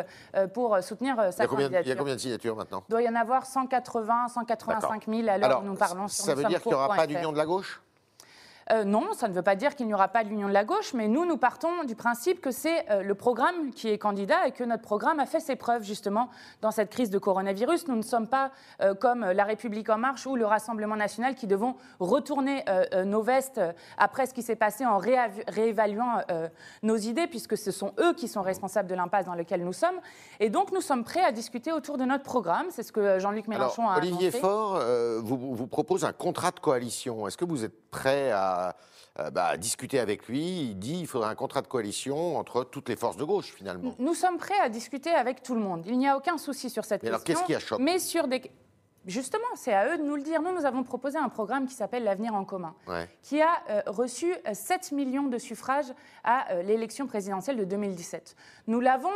pour 0.54 0.77
soutenir 0.83 1.16
sa 1.31 1.48
candidature. 1.48 1.81
Il 1.86 1.89
y 1.89 1.92
a 1.92 1.95
combien 1.95 2.16
de 2.16 2.19
signatures 2.19 2.56
maintenant? 2.56 2.83
Il 2.89 2.92
doit 2.92 3.01
y 3.01 3.10
en 3.10 3.16
avoir 3.16 3.45
180, 3.45 4.27
185 4.30 5.06
000 5.07 5.27
à 5.27 5.38
l'heure 5.38 5.62
où 5.63 5.66
nous 5.66 5.75
parlons. 5.75 6.07
Sur 6.07 6.25
ça 6.25 6.36
veut 6.36 6.45
dire 6.45 6.62
qu'il 6.62 6.72
n'y 6.72 6.75
aura 6.75 6.95
pas 6.95 7.07
d'union 7.07 7.31
de 7.31 7.38
la 7.38 7.45
gauche? 7.45 7.81
Euh, 8.71 8.83
non, 8.83 9.13
ça 9.13 9.27
ne 9.27 9.33
veut 9.33 9.44
pas 9.44 9.56
dire 9.56 9.75
qu'il 9.75 9.85
n'y 9.85 9.94
aura 9.94 10.07
pas 10.07 10.23
de 10.23 10.29
l'union 10.29 10.47
de 10.47 10.53
la 10.53 10.63
gauche, 10.63 10.94
mais 10.95 11.07
nous, 11.07 11.25
nous 11.25 11.38
partons 11.38 11.83
du 11.83 11.95
principe 11.95 12.41
que 12.41 12.50
c'est 12.50 12.89
euh, 12.89 13.03
le 13.03 13.13
programme 13.13 13.69
qui 13.71 13.89
est 13.89 14.00
candidat 14.00 14.47
et 14.47 14.51
que 14.51 14.63
notre 14.63 14.81
programme 14.81 15.19
a 15.19 15.27
fait 15.27 15.39
ses 15.39 15.56
preuves 15.56 15.83
justement 15.83 16.29
dans 16.62 16.71
cette 16.71 16.89
crise 16.89 17.12
de 17.12 17.19
coronavirus. 17.19 17.88
Nous 17.88 17.95
ne 17.95 18.01
sommes 18.01 18.27
pas 18.27 18.51
euh, 18.81 18.95
comme 18.95 19.23
La 19.23 19.44
République 19.44 19.89
en 19.89 20.00
marche 20.00 20.25
ou 20.25 20.35
le 20.35 20.47
Rassemblement 20.47 20.95
national 20.95 21.35
qui 21.35 21.45
devons 21.45 21.75
retourner 22.00 22.63
nos 23.06 23.21
vestes 23.21 23.62
après 23.97 24.25
ce 24.25 24.33
qui 24.33 24.41
s'est 24.41 24.56
passé 24.56 24.85
en 24.85 24.97
réévaluant 24.97 26.21
nos 26.83 26.95
idées, 26.95 27.27
puisque 27.27 27.57
ce 27.57 27.71
sont 27.71 27.94
eux 28.00 28.13
qui 28.13 28.27
sont 28.27 28.41
responsables 28.41 28.89
de 28.89 28.95
l'impasse 28.95 29.25
dans 29.25 29.33
laquelle 29.33 29.63
nous 29.63 29.73
sommes. 29.73 30.00
Et 30.39 30.50
donc, 30.50 30.71
nous 30.71 30.81
sommes 30.81 31.03
prêts 31.03 31.23
à 31.23 31.31
discuter 31.31 31.71
autour 31.71 31.97
de 31.97 32.06
notre 32.06 32.23
programme. 32.23 32.67
C'est 32.69 32.83
ce 32.83 32.91
que 32.91 33.19
Jean-Luc 33.19 33.47
Mélenchon 33.47 33.89
a 33.89 33.97
Olivier 33.97 34.31
Faure 34.31 34.79
vous, 35.21 35.56
vous 35.56 35.67
propose 35.67 36.06
un 36.06 36.13
contrat 36.13 36.51
de 36.51 36.59
coalition. 36.59 37.27
Est-ce 37.27 37.38
que 37.38 37.45
vous 37.45 37.63
êtes 37.63 37.89
prêt 37.89 38.31
à 38.31 38.54
euh, 39.19 39.29
bah, 39.29 39.55
discuter 39.55 39.99
avec 39.99 40.27
lui. 40.27 40.61
Il 40.69 40.75
dit 40.77 40.97
qu'il 40.97 41.07
faudrait 41.07 41.29
un 41.29 41.35
contrat 41.35 41.61
de 41.61 41.67
coalition 41.67 42.37
entre 42.37 42.65
toutes 42.65 42.89
les 42.89 42.97
forces 42.97 43.15
de 43.15 43.23
gauche, 43.23 43.53
finalement. 43.55 43.95
Nous 43.97 44.13
sommes 44.13 44.37
prêts 44.37 44.59
à 44.61 44.67
discuter 44.67 45.11
avec 45.11 45.41
tout 45.41 45.55
le 45.55 45.61
monde. 45.61 45.83
Il 45.85 45.97
n'y 45.97 46.07
a 46.07 46.17
aucun 46.17 46.37
souci 46.37 46.69
sur 46.69 46.83
cette 46.83 47.01
mais 47.01 47.09
question. 47.09 47.35
Alors, 47.35 47.47
qu'est-ce 47.47 47.65
qui 47.65 47.73
a 47.73 47.77
Mais 47.77 47.99
sur 47.99 48.27
des. 48.27 48.41
Justement, 49.05 49.45
c'est 49.55 49.73
à 49.73 49.93
eux 49.93 49.97
de 49.99 50.03
nous 50.03 50.15
le 50.15 50.24
dire. 50.24 50.41
Nous, 50.41 50.51
nous 50.51 50.65
avons 50.65 50.83
proposé 50.83 51.17
un 51.17 51.29
programme 51.29 51.67
qui 51.67 51.75
s'appelle 51.75 52.03
L'avenir 52.03 52.33
en 52.33 52.43
commun, 52.43 52.75
qui 53.21 53.41
a 53.41 53.50
euh, 53.69 53.81
reçu 53.85 54.33
7 54.51 54.89
euh, 54.91 54.95
millions 54.95 55.27
de 55.27 55.38
suffrages 55.38 55.93
à 56.24 56.62
l'élection 56.63 57.05
présidentielle 57.05 57.55
de 57.55 57.65
2017. 57.65 58.35
Nous 58.67 58.79
l'avons 58.79 59.13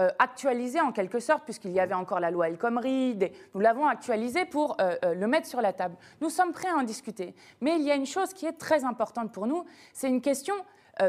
euh, 0.00 0.10
actualisé 0.18 0.80
en 0.80 0.90
quelque 0.90 1.20
sorte, 1.20 1.44
puisqu'il 1.44 1.70
y 1.70 1.78
avait 1.78 1.94
encore 1.94 2.18
la 2.18 2.32
loi 2.32 2.48
El 2.48 2.58
Khomri. 2.58 3.16
Nous 3.54 3.60
l'avons 3.60 3.86
actualisé 3.86 4.44
pour 4.44 4.76
euh, 4.80 4.96
euh, 5.04 5.14
le 5.14 5.26
mettre 5.28 5.46
sur 5.46 5.60
la 5.60 5.72
table. 5.72 5.94
Nous 6.20 6.30
sommes 6.30 6.50
prêts 6.52 6.68
à 6.68 6.76
en 6.76 6.82
discuter. 6.82 7.32
Mais 7.60 7.76
il 7.76 7.82
y 7.82 7.92
a 7.92 7.94
une 7.94 8.06
chose 8.06 8.34
qui 8.34 8.44
est 8.46 8.58
très 8.58 8.84
importante 8.84 9.30
pour 9.30 9.46
nous, 9.46 9.64
c'est 9.92 10.08
une 10.08 10.20
question 10.20 10.54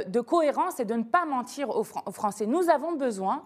de 0.07 0.19
cohérence 0.19 0.79
et 0.79 0.85
de 0.85 0.95
ne 0.95 1.03
pas 1.03 1.25
mentir 1.25 1.69
aux, 1.69 1.83
Français. 1.83 2.47
Nous 2.47 2.71
avons 2.71 2.93
besoin 2.93 3.43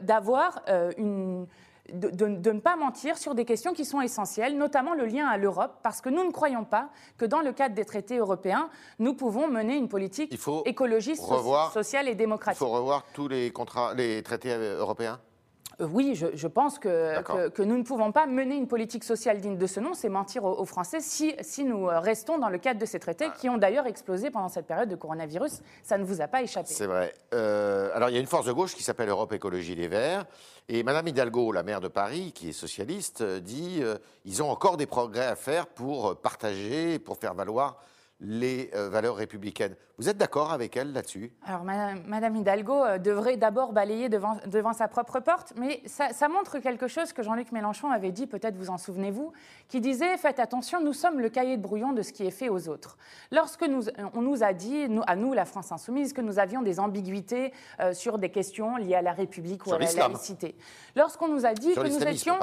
d'avoir 0.00 0.62
une 0.96 1.46
de, 1.92 2.26
ne 2.26 2.60
pas 2.60 2.76
mentir 2.76 3.18
sur 3.18 3.34
des 3.34 3.44
questions 3.44 3.72
qui 3.72 3.84
sont 3.84 4.00
essentielles, 4.00 4.56
notamment 4.56 4.94
le 4.94 5.04
lien 5.04 5.26
à 5.26 5.36
l'Europe, 5.36 5.80
parce 5.82 6.00
que 6.00 6.08
nous 6.08 6.24
ne 6.24 6.30
croyons 6.30 6.64
pas 6.64 6.88
que 7.18 7.24
dans 7.24 7.40
le 7.40 7.52
cadre 7.52 7.74
des 7.74 7.84
traités 7.84 8.16
européens, 8.16 8.70
nous 8.98 9.14
pouvons 9.14 9.48
mener 9.48 9.76
une 9.76 9.88
politique 9.88 10.38
écologiste, 10.64 11.24
sociale 11.72 12.08
et 12.08 12.14
démocratique. 12.14 12.60
Il 12.60 12.66
faut 12.66 12.72
revoir 12.72 13.04
tous 13.12 13.28
les, 13.28 13.50
contrats, 13.50 13.94
les 13.94 14.22
traités 14.22 14.54
européens? 14.54 15.20
Euh, 15.80 15.88
oui, 15.90 16.14
je, 16.14 16.46
pense 16.46 16.78
que, 16.78 17.48
que, 17.50 17.62
nous 17.62 17.76
ne 17.76 17.82
pouvons 17.82 18.12
pas 18.12 18.26
mener 18.26 18.56
une 18.56 18.68
politique 18.68 19.04
sociale 19.04 19.40
digne 19.40 19.56
de 19.56 19.66
ce 19.66 19.80
nom, 19.80 19.94
c'est 19.94 20.08
mentir 20.08 20.44
aux, 20.44 20.64
Français 20.64 21.00
si, 21.00 21.34
si, 21.40 21.64
nous 21.64 21.88
euh, 21.88 21.98
restons 21.98 22.38
dans 22.38 22.48
le 22.48 22.58
cadre 22.58 22.80
de 22.80 22.86
ces 22.86 22.98
traités 22.98 23.28
qui 23.38 23.48
ont 23.48 23.58
d'ailleurs 23.58 23.86
explosé 23.86 24.30
pendant 24.30 24.48
cette 24.48 24.66
période 24.66 24.88
de 24.88 24.96
coronavirus. 24.96 25.60
Ça 25.82 25.98
ne 25.98 26.04
vous 26.04 26.20
a 26.20 26.28
pas 26.28 26.42
échappé. 26.42 26.68
C'est 26.72 26.86
vrai. 26.86 27.14
Euh, 27.32 27.90
alors 27.94 28.10
il 28.10 28.14
y 28.14 28.18
a 28.18 28.20
une 28.20 28.26
force 28.26 28.46
de 28.46 28.52
gauche 28.52 28.74
qui 28.74 28.82
s'appelle 28.82 29.08
Europe 29.08 29.32
Écologie 29.32 29.74
Les 29.74 29.88
Verts. 29.88 30.24
Et 30.68 30.82
Madame 30.82 31.08
Hidalgo, 31.08 31.52
la 31.52 31.62
maire 31.62 31.80
de 31.80 31.88
Paris, 31.88 32.32
qui 32.32 32.48
est 32.48 32.52
socialiste, 32.52 33.22
dit 33.22 33.82
ils 34.24 34.42
ont 34.42 34.50
encore 34.50 34.78
des 34.78 34.86
progrès 34.86 35.26
à 35.26 35.36
faire 35.36 35.66
pour 35.66 36.16
partager, 36.16 36.98
pour 36.98 37.18
faire 37.18 37.34
valoir 37.34 37.76
les 38.20 38.70
euh, 38.74 38.88
valeurs 38.88 39.16
républicaines. 39.16 39.76
Vous 39.96 40.08
êtes 40.08 40.16
d'accord 40.16 40.50
avec 40.50 40.76
elle 40.76 40.92
là-dessus? 40.92 41.32
Alors, 41.46 41.62
Madame, 41.62 42.34
Hidalgo 42.34 42.84
euh, 42.84 42.98
devrait 42.98 43.36
d'abord 43.36 43.72
balayer 43.72 44.08
devant, 44.08 44.36
devant, 44.46 44.72
sa 44.72 44.88
propre 44.88 45.20
porte, 45.20 45.52
mais 45.56 45.82
ça, 45.86 46.28
montre 46.28 46.58
quelque 46.58 46.88
chose 46.88 47.12
que 47.12 47.22
Jean-Luc 47.22 47.52
Mélenchon 47.52 47.92
avait 47.92 48.10
dit, 48.10 48.26
peut-être 48.26 48.56
vous 48.56 48.70
en 48.70 48.78
souvenez-vous, 48.78 49.32
qui 49.68 49.80
disait 49.80 50.16
Faites 50.16 50.40
attention, 50.40 50.82
nous 50.82 50.92
sommes 50.92 51.20
le 51.20 51.28
cahier 51.28 51.56
de 51.56 51.62
brouillon 51.62 51.92
de 51.92 52.02
ce 52.02 52.12
qui 52.12 52.26
est 52.26 52.32
fait 52.32 52.48
aux 52.48 52.68
autres. 52.68 52.96
Lorsque 53.30 53.62
nous, 53.62 53.84
on 54.14 54.20
nous 54.20 54.42
a 54.42 54.52
dit, 54.52 54.88
nous, 54.88 55.02
à 55.06 55.14
nous, 55.14 55.32
la 55.32 55.44
France 55.44 55.70
Insoumise, 55.70 56.12
que 56.12 56.22
nous 56.22 56.40
avions 56.40 56.62
des 56.62 56.80
ambiguïtés 56.80 57.52
euh, 57.78 57.92
sur 57.92 58.18
des 58.18 58.30
questions 58.30 58.76
liées 58.76 58.96
à 58.96 59.02
la 59.02 59.12
République 59.12 59.64
ou 59.66 59.74
à 59.74 59.78
la 59.78 59.92
laïcité, 59.92 60.56
lorsqu'on 60.96 61.28
nous 61.28 61.46
a 61.46 61.54
dit 61.54 61.72
que 61.72 61.86
nous 61.86 62.02
étions 62.02 62.38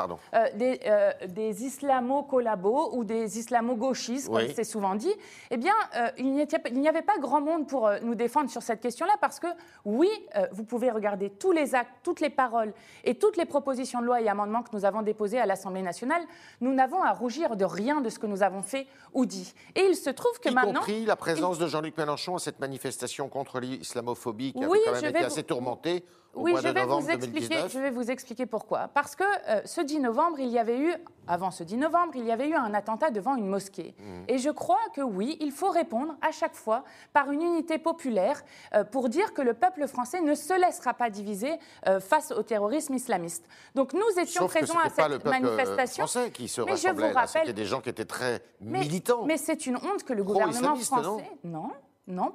des, 0.55 0.79
des 1.27 1.65
islamo-collabos 1.65 2.96
ou 2.96 3.03
des 3.03 3.39
islamo-gauchistes, 3.39 4.29
comme 4.29 4.48
c'est 4.55 4.63
souvent 4.63 4.96
dit, 4.96 5.13
eh 5.50 5.58
bien, 5.58 5.74
euh, 5.98 6.10
il 6.17 6.79
n'y 6.79 6.88
avait 6.88 7.01
pas 7.01 7.17
grand 7.20 7.40
monde 7.41 7.67
pour 7.67 7.88
euh, 7.88 8.00
nous 8.01 8.15
défendre 8.15 8.50
sur 8.50 8.62
cette 8.62 8.81
question-là, 8.81 9.13
parce 9.19 9.39
que 9.39 9.48
oui, 9.86 10.10
euh, 10.36 10.48
vous 10.51 10.63
pouvez 10.63 10.91
regarder 10.91 11.29
tous 11.29 11.51
les 11.51 11.75
actes, 11.75 11.91
toutes 12.03 12.19
les 12.19 12.29
paroles 12.29 12.74
et 13.03 13.15
toutes 13.15 13.38
les 13.38 13.45
propositions 13.45 14.01
de 14.01 14.05
loi 14.05 14.21
et 14.21 14.29
amendements 14.29 14.63
que 14.63 14.75
nous 14.75 14.86
avons 14.86 15.01
déposés 15.01 15.39
à 15.39 15.45
l'Assemblée 15.45 15.81
nationale. 15.81 16.24
Nous 16.62 16.74
n'avons 16.74 17.01
à 17.01 17.12
rougir 17.12 17.55
de 17.55 17.65
rien 17.65 18.01
de 18.01 18.10
ce 18.10 18.19
que 18.19 18.27
nous 18.27 18.43
avons 18.43 18.62
fait 18.62 18.88
ou 19.13 19.25
dit. 19.25 19.53
Et 19.75 19.81
il 19.81 19.95
se 19.95 20.10
trouve 20.10 20.39
que 20.39 20.50
y 20.50 20.53
maintenant... 20.53 20.71
Y 20.71 20.75
compris 20.75 21.05
la 21.05 21.15
présence 21.15 21.60
de 21.60 21.67
Jean-Luc 21.67 21.98
Mélenchon 21.98 22.36
à 22.36 22.39
cette 22.39 22.60
manifestation 22.60 23.29
contre 23.29 23.60
l'islamophobie 23.60 24.53
qui 24.53 24.63
a 24.63 24.67
quand 24.67 24.91
même 24.93 25.05
été 25.05 25.19
assez 25.19 25.43
tourmentée 25.43 26.05
oui, 26.33 26.53
je 26.61 26.67
vais, 26.67 26.85
vous 26.85 27.09
expliquer, 27.09 27.57
je 27.69 27.79
vais 27.79 27.89
vous 27.89 28.09
expliquer 28.09 28.45
pourquoi. 28.45 28.89
Parce 28.93 29.15
que 29.15 29.23
euh, 29.23 29.61
ce 29.65 29.81
10 29.81 30.00
novembre, 30.00 30.39
il 30.39 30.50
y 30.50 30.59
avait 30.59 30.79
eu, 30.79 30.93
avant 31.27 31.51
ce 31.51 31.63
10 31.63 31.77
novembre, 31.77 32.13
il 32.15 32.25
y 32.25 32.31
avait 32.31 32.47
eu 32.47 32.55
un 32.55 32.73
attentat 32.73 33.11
devant 33.11 33.35
une 33.35 33.47
mosquée. 33.47 33.93
Mmh. 33.97 34.03
Et 34.29 34.38
je 34.38 34.50
crois 34.50 34.79
que 34.95 35.01
oui, 35.01 35.38
il 35.41 35.51
faut 35.51 35.69
répondre 35.69 36.15
à 36.21 36.31
chaque 36.31 36.55
fois 36.55 36.83
par 37.13 37.31
une 37.31 37.41
unité 37.41 37.77
populaire 37.77 38.41
euh, 38.73 38.83
pour 38.83 39.09
dire 39.09 39.33
que 39.33 39.41
le 39.41 39.53
peuple 39.53 39.88
français 39.88 40.21
ne 40.21 40.33
se 40.33 40.53
laissera 40.59 40.93
pas 40.93 41.09
diviser 41.09 41.59
euh, 41.88 42.00
face 42.00 42.31
au 42.31 42.43
terrorisme 42.43 42.93
islamiste. 42.93 43.45
Donc 43.75 43.93
nous 43.93 44.19
étions 44.19 44.47
présents 44.47 44.79
à 44.79 44.89
cette 44.89 44.95
pas 44.95 45.07
le 45.09 45.19
peuple 45.19 45.41
manifestation. 45.41 46.07
Français 46.07 46.31
qui 46.31 46.47
se 46.47 46.61
mais 46.61 46.77
je 46.77 46.89
vous 46.89 47.13
rappelle, 47.13 47.41
c'était 47.41 47.53
des 47.53 47.65
gens 47.65 47.81
qui 47.81 47.89
étaient 47.89 48.05
très 48.05 48.41
militants. 48.61 49.25
Mais 49.25 49.38
c'est 49.38 49.65
une 49.65 49.77
honte 49.77 50.03
que 50.05 50.13
le 50.13 50.23
gouvernement 50.23 50.75
français, 50.75 51.31
non 51.43 51.61
non, 51.61 51.71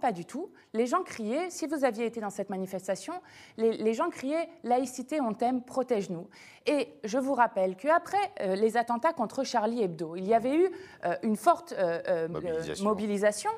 pas 0.00 0.12
du 0.12 0.24
tout. 0.24 0.50
Les 0.72 0.86
gens 0.86 1.02
criaient, 1.02 1.50
si 1.50 1.66
vous 1.66 1.84
aviez 1.84 2.06
été 2.06 2.20
dans 2.20 2.30
cette 2.30 2.50
manifestation, 2.50 3.14
les, 3.56 3.94
gens 3.94 4.10
criaient 4.10 4.48
laïcité, 4.64 5.20
on 5.20 5.32
t'aime, 5.34 5.62
protège-nous. 5.62 6.28
Et 6.66 6.88
je 7.04 7.18
vous 7.18 7.34
rappelle 7.34 7.76
qu'après 7.76 8.32
euh, 8.40 8.56
les 8.56 8.76
attentats 8.76 9.12
contre 9.12 9.44
Charlie 9.44 9.82
Hebdo, 9.82 10.16
il 10.16 10.26
y 10.26 10.34
avait 10.34 10.56
eu 10.56 10.68
euh, 11.04 11.14
une 11.22 11.36
forte 11.36 11.74
euh, 11.78 12.28
mobilisation, 12.82 13.50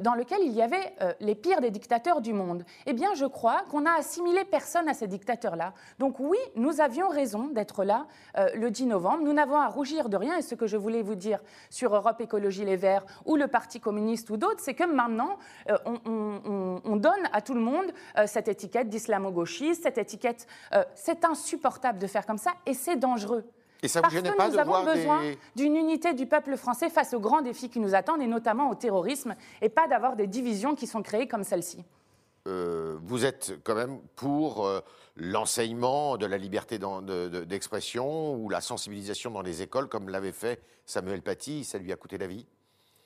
dans 0.00 0.14
laquelle 0.14 0.40
il 0.42 0.52
y 0.52 0.62
avait 0.62 0.94
les 1.20 1.34
pires 1.34 1.60
des 1.60 1.70
dictateurs 1.70 2.20
du 2.20 2.32
monde. 2.32 2.64
Eh 2.86 2.92
bien, 2.92 3.14
je 3.14 3.26
crois 3.26 3.64
qu'on 3.70 3.84
a 3.84 3.92
assimilé 3.92 4.44
personne 4.44 4.88
à 4.88 4.94
ces 4.94 5.06
dictateurs-là. 5.06 5.74
Donc 5.98 6.20
oui, 6.20 6.38
nous 6.56 6.80
avions 6.80 7.08
raison 7.08 7.48
d'être 7.48 7.84
là 7.84 8.06
le 8.54 8.70
10 8.70 8.86
novembre. 8.86 9.24
Nous 9.24 9.32
n'avons 9.32 9.56
à 9.56 9.68
rougir 9.68 10.08
de 10.08 10.16
rien. 10.16 10.38
Et 10.38 10.42
ce 10.42 10.54
que 10.54 10.66
je 10.66 10.76
voulais 10.76 11.02
vous 11.02 11.14
dire 11.14 11.40
sur 11.68 11.94
Europe 11.94 12.20
Écologie 12.20 12.64
Les 12.64 12.76
Verts 12.76 13.04
ou 13.26 13.36
le 13.36 13.46
Parti 13.46 13.78
communiste 13.78 14.30
ou 14.30 14.36
d'autres, 14.36 14.60
c'est 14.60 14.74
que 14.74 14.84
maintenant, 14.84 15.36
on, 15.84 16.96
donne 16.96 17.28
à 17.32 17.40
tout 17.40 17.54
le 17.54 17.60
monde 17.60 17.86
cette 18.26 18.48
étiquette 18.48 18.88
d'islamo-gauchiste, 18.88 19.82
cette 19.82 19.98
étiquette... 19.98 20.46
c'est 20.94 21.24
insupportable 21.24 21.98
de 21.98 22.06
faire 22.06 22.26
comme 22.26 22.38
ça 22.38 22.52
et 22.66 22.74
c'est 22.74 22.96
dangereux. 22.96 23.44
Et 23.84 23.88
ça 23.88 24.00
vous 24.00 24.04
Parce 24.04 24.14
que 24.14 24.36
pas 24.36 24.48
nous 24.48 24.58
avons 24.58 24.82
besoin 24.82 25.20
d'une 25.54 25.76
unité 25.76 26.14
du 26.14 26.26
peuple 26.26 26.56
français 26.56 26.88
face 26.88 27.12
aux 27.12 27.20
grands 27.20 27.42
défis 27.42 27.68
qui 27.68 27.80
nous 27.80 27.94
attendent, 27.94 28.22
et 28.22 28.26
notamment 28.26 28.70
au 28.70 28.74
terrorisme, 28.74 29.36
et 29.60 29.68
pas 29.68 29.86
d'avoir 29.86 30.16
des 30.16 30.26
divisions 30.26 30.74
qui 30.74 30.86
sont 30.86 31.02
créées 31.02 31.28
comme 31.28 31.44
celle-ci. 31.44 31.84
Euh, 32.48 32.96
vous 33.02 33.26
êtes 33.26 33.54
quand 33.62 33.74
même 33.74 34.00
pour 34.16 34.66
euh, 34.66 34.80
l'enseignement 35.16 36.16
de 36.16 36.24
la 36.24 36.38
liberté 36.38 36.78
d'expression 36.78 38.36
ou 38.36 38.48
la 38.48 38.62
sensibilisation 38.62 39.30
dans 39.30 39.42
les 39.42 39.60
écoles, 39.60 39.88
comme 39.88 40.08
l'avait 40.08 40.32
fait 40.32 40.62
Samuel 40.86 41.20
Paty, 41.20 41.64
ça 41.64 41.76
lui 41.76 41.92
a 41.92 41.96
coûté 41.96 42.16
la 42.16 42.26
vie? 42.26 42.46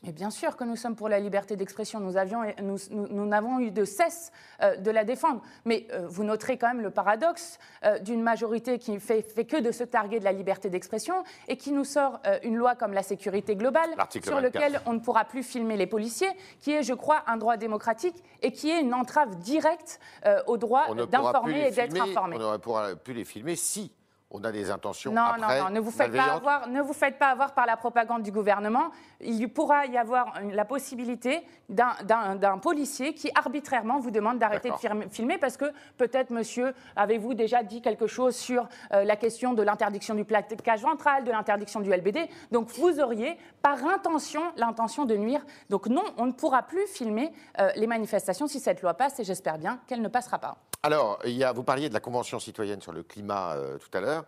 Mais 0.03 0.13
bien 0.13 0.31
sûr 0.31 0.57
que 0.57 0.63
nous 0.63 0.77
sommes 0.77 0.95
pour 0.95 1.09
la 1.09 1.19
liberté 1.19 1.57
d'expression. 1.57 1.99
Nous, 1.99 2.17
avions, 2.17 2.43
nous, 2.61 3.27
n'avons 3.27 3.59
eu 3.59 3.73
de 3.73 3.85
cesse 3.85 4.31
euh, 4.63 4.77
de 4.77 4.91
la 4.91 5.05
défendre. 5.05 5.43
Mais 5.65 5.89
euh, 5.93 6.07
vous 6.09 6.23
noterez 6.23 6.57
quand 6.57 6.69
même 6.69 6.83
le 6.83 6.91
paradoxe 6.91 7.59
euh, 7.85 7.99
d'une 7.99 8.23
majorité 8.23 8.79
qui 8.79 9.01
fait, 9.01 9.23
fait 9.23 9.45
que 9.45 9.61
de 9.61 9.73
se 9.73 9.83
targuer 9.83 10.21
de 10.21 10.25
la 10.25 10.33
liberté 10.33 10.71
d'expression 10.71 11.25
et 11.49 11.57
qui 11.57 11.73
nous 11.73 11.85
sort 11.85 12.21
une 12.43 12.57
loi 12.57 12.77
comme 12.77 12.93
la 12.93 13.03
sécurité 13.03 13.57
globale, 13.57 13.91
sur 14.23 14.41
laquelle 14.41 14.81
on 14.87 14.93
ne 14.93 15.01
pourra 15.01 15.25
plus 15.25 15.43
filmer 15.43 15.77
les 15.77 15.87
policiers, 15.87 16.31
qui 16.61 16.73
est, 16.73 16.83
je 16.83 16.95
crois, 16.95 17.23
un 17.27 17.37
droit 17.37 17.57
démocratique 17.57 18.23
et 18.43 18.53
qui 18.53 18.71
est 18.71 18.81
une 18.81 18.95
entrave 18.95 19.37
directe 19.37 20.01
au 20.47 20.57
droit 20.57 20.95
d'informer 21.07 21.69
et 21.69 21.71
d'être 21.71 22.01
informé. 22.01 22.37
On 22.39 22.53
ne 22.53 22.57
pourra 22.59 22.95
plus 22.95 23.15
les 23.15 23.25
filmer 23.25 23.57
si 23.57 23.93
on 24.31 24.45
a 24.45 24.53
des 24.53 24.71
intentions 24.71 25.13
non, 25.13 25.23
après 25.23 25.59
non, 25.59 25.65
non, 25.65 25.71
ne 25.71 25.81
vous 25.81 25.91
faites 25.91 26.13
pas 26.13 26.35
avoir, 26.35 26.69
ne 26.69 26.83
vous 26.83 26.93
faites 26.93 27.19
pas 27.19 27.29
avoir 27.29 27.55
par 27.55 27.65
la 27.65 27.77
propagande 27.79 28.23
du 28.23 28.31
gouvernement. 28.31 28.91
Il 29.21 29.49
pourra 29.49 29.87
y 29.87 29.97
avoir 29.97 30.35
la 30.53 30.67
possibilité 30.67 31.47
d'un 31.71 32.59
policier 32.59 33.15
qui 33.15 33.31
arbitrairement 33.35 34.01
vous 34.01 34.11
demande 34.11 34.39
d'arrêter 34.39 34.71
de 34.71 35.09
filmer 35.11 35.39
parce 35.39 35.57
que 35.57 35.73
peut-être, 35.97 36.31
monsieur, 36.31 36.75
avez-vous 36.95 37.33
déjà 37.33 37.63
dit 37.63 37.81
quelque 37.81 38.07
chose 38.07 38.37
sur 38.37 38.69
euh, 38.93 39.05
la 39.05 39.17
question 39.17 39.55
de 39.55 39.63
l'interdiction 39.63 40.15
du 40.15 40.25
plaquage 40.25 40.83
ventral, 40.83 41.25
de 41.25 41.31
l'interdiction 41.31 41.81
du 41.81 41.91
LBD. 41.91 42.29
Donc 42.53 42.69
vous 42.69 43.01
auriez 43.01 43.39
par 43.63 43.83
intention 43.87 44.43
l'intention 44.57 45.07
de 45.07 45.17
nuire. 45.17 45.45
Donc 45.71 45.87
non, 45.87 46.05
on 46.19 46.27
ne 46.27 46.33
pourra 46.33 46.63
plus 46.63 46.87
filmer 46.87 47.33
euh, 47.61 47.71
les 47.77 47.87
manifestations 47.87 48.47
si 48.47 48.61
cette 48.61 48.83
loi 48.83 48.93
passe 48.95 49.19
et 49.21 49.25
j'espère 49.25 49.57
bien 49.59 49.81
qu'elle 49.87 50.03
ne 50.03 50.09
passera 50.09 50.39
pas. 50.39 50.59
Alors, 50.85 51.21
vous 51.57 51.65
parliez 51.65 51.89
de 51.89 51.95
la 51.95 51.99
Convention 51.99 52.39
citoyenne 52.39 52.81
sur 52.81 52.93
le 52.93 53.03
climat 53.03 53.55
euh, 53.55 53.79
tout 53.79 53.91
à 53.99 54.01
l'heure. 54.01 54.25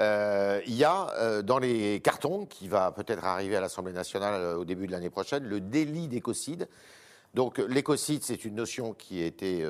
Euh, 0.00 0.60
il 0.66 0.74
y 0.74 0.82
a 0.82 1.10
euh, 1.10 1.42
dans 1.42 1.60
les 1.60 2.00
cartons, 2.00 2.44
qui 2.44 2.66
va 2.66 2.90
peut-être 2.90 3.24
arriver 3.24 3.54
à 3.54 3.60
l'Assemblée 3.60 3.92
nationale 3.92 4.56
au 4.56 4.64
début 4.64 4.88
de 4.88 4.92
l'année 4.92 5.10
prochaine, 5.10 5.44
le 5.44 5.60
délit 5.60 6.08
d'écocide. 6.08 6.68
Donc 7.34 7.58
l'écocide, 7.58 8.24
c'est 8.24 8.44
une 8.44 8.56
notion 8.56 8.94
qui 8.94 9.22
a 9.22 9.26
été 9.26 9.64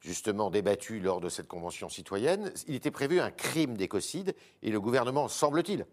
justement 0.00 0.50
débattue 0.50 1.00
lors 1.00 1.20
de 1.20 1.30
cette 1.30 1.48
Convention 1.48 1.88
citoyenne. 1.88 2.52
Il 2.68 2.74
était 2.74 2.90
prévu 2.90 3.18
un 3.18 3.30
crime 3.30 3.76
d'écocide 3.76 4.34
et 4.62 4.70
le 4.70 4.80
gouvernement, 4.80 5.28
semble-t-il, 5.28 5.86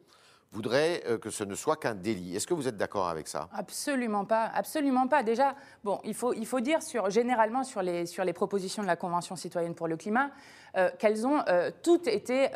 voudrait 0.52 1.04
euh, 1.08 1.18
que 1.18 1.30
ce 1.30 1.44
ne 1.44 1.56
soit 1.56 1.76
qu'un 1.76 1.96
délit. 1.96 2.36
Est-ce 2.36 2.48
que 2.48 2.54
vous 2.54 2.68
êtes 2.68 2.78
d'accord 2.78 3.08
avec 3.08 3.28
ça? 3.28 3.50
Absolument 3.54 4.26
pas, 4.26 4.50
absolument 4.54 5.08
pas. 5.08 5.24
Déjà, 5.24 5.56
bon, 5.84 6.00
il 6.04 6.14
faut, 6.14 6.34
il 6.34 6.46
faut 6.46 6.60
dire 6.60 6.82
sur, 6.82 7.10
généralement 7.10 7.64
sur 7.64 7.82
les, 7.82 8.06
sur 8.06 8.24
les 8.24 8.34
propositions 8.34 8.82
de 8.82 8.88
la 8.88 8.96
Convention 8.96 9.36
citoyenne 9.36 9.76
pour 9.76 9.88
le 9.88 9.98
climat 9.98 10.32
euh, 10.76 10.90
qu'elles 11.00 11.26
ont 11.26 11.42
euh, 11.48 11.72
toutes 11.84 12.08
été 12.08 12.50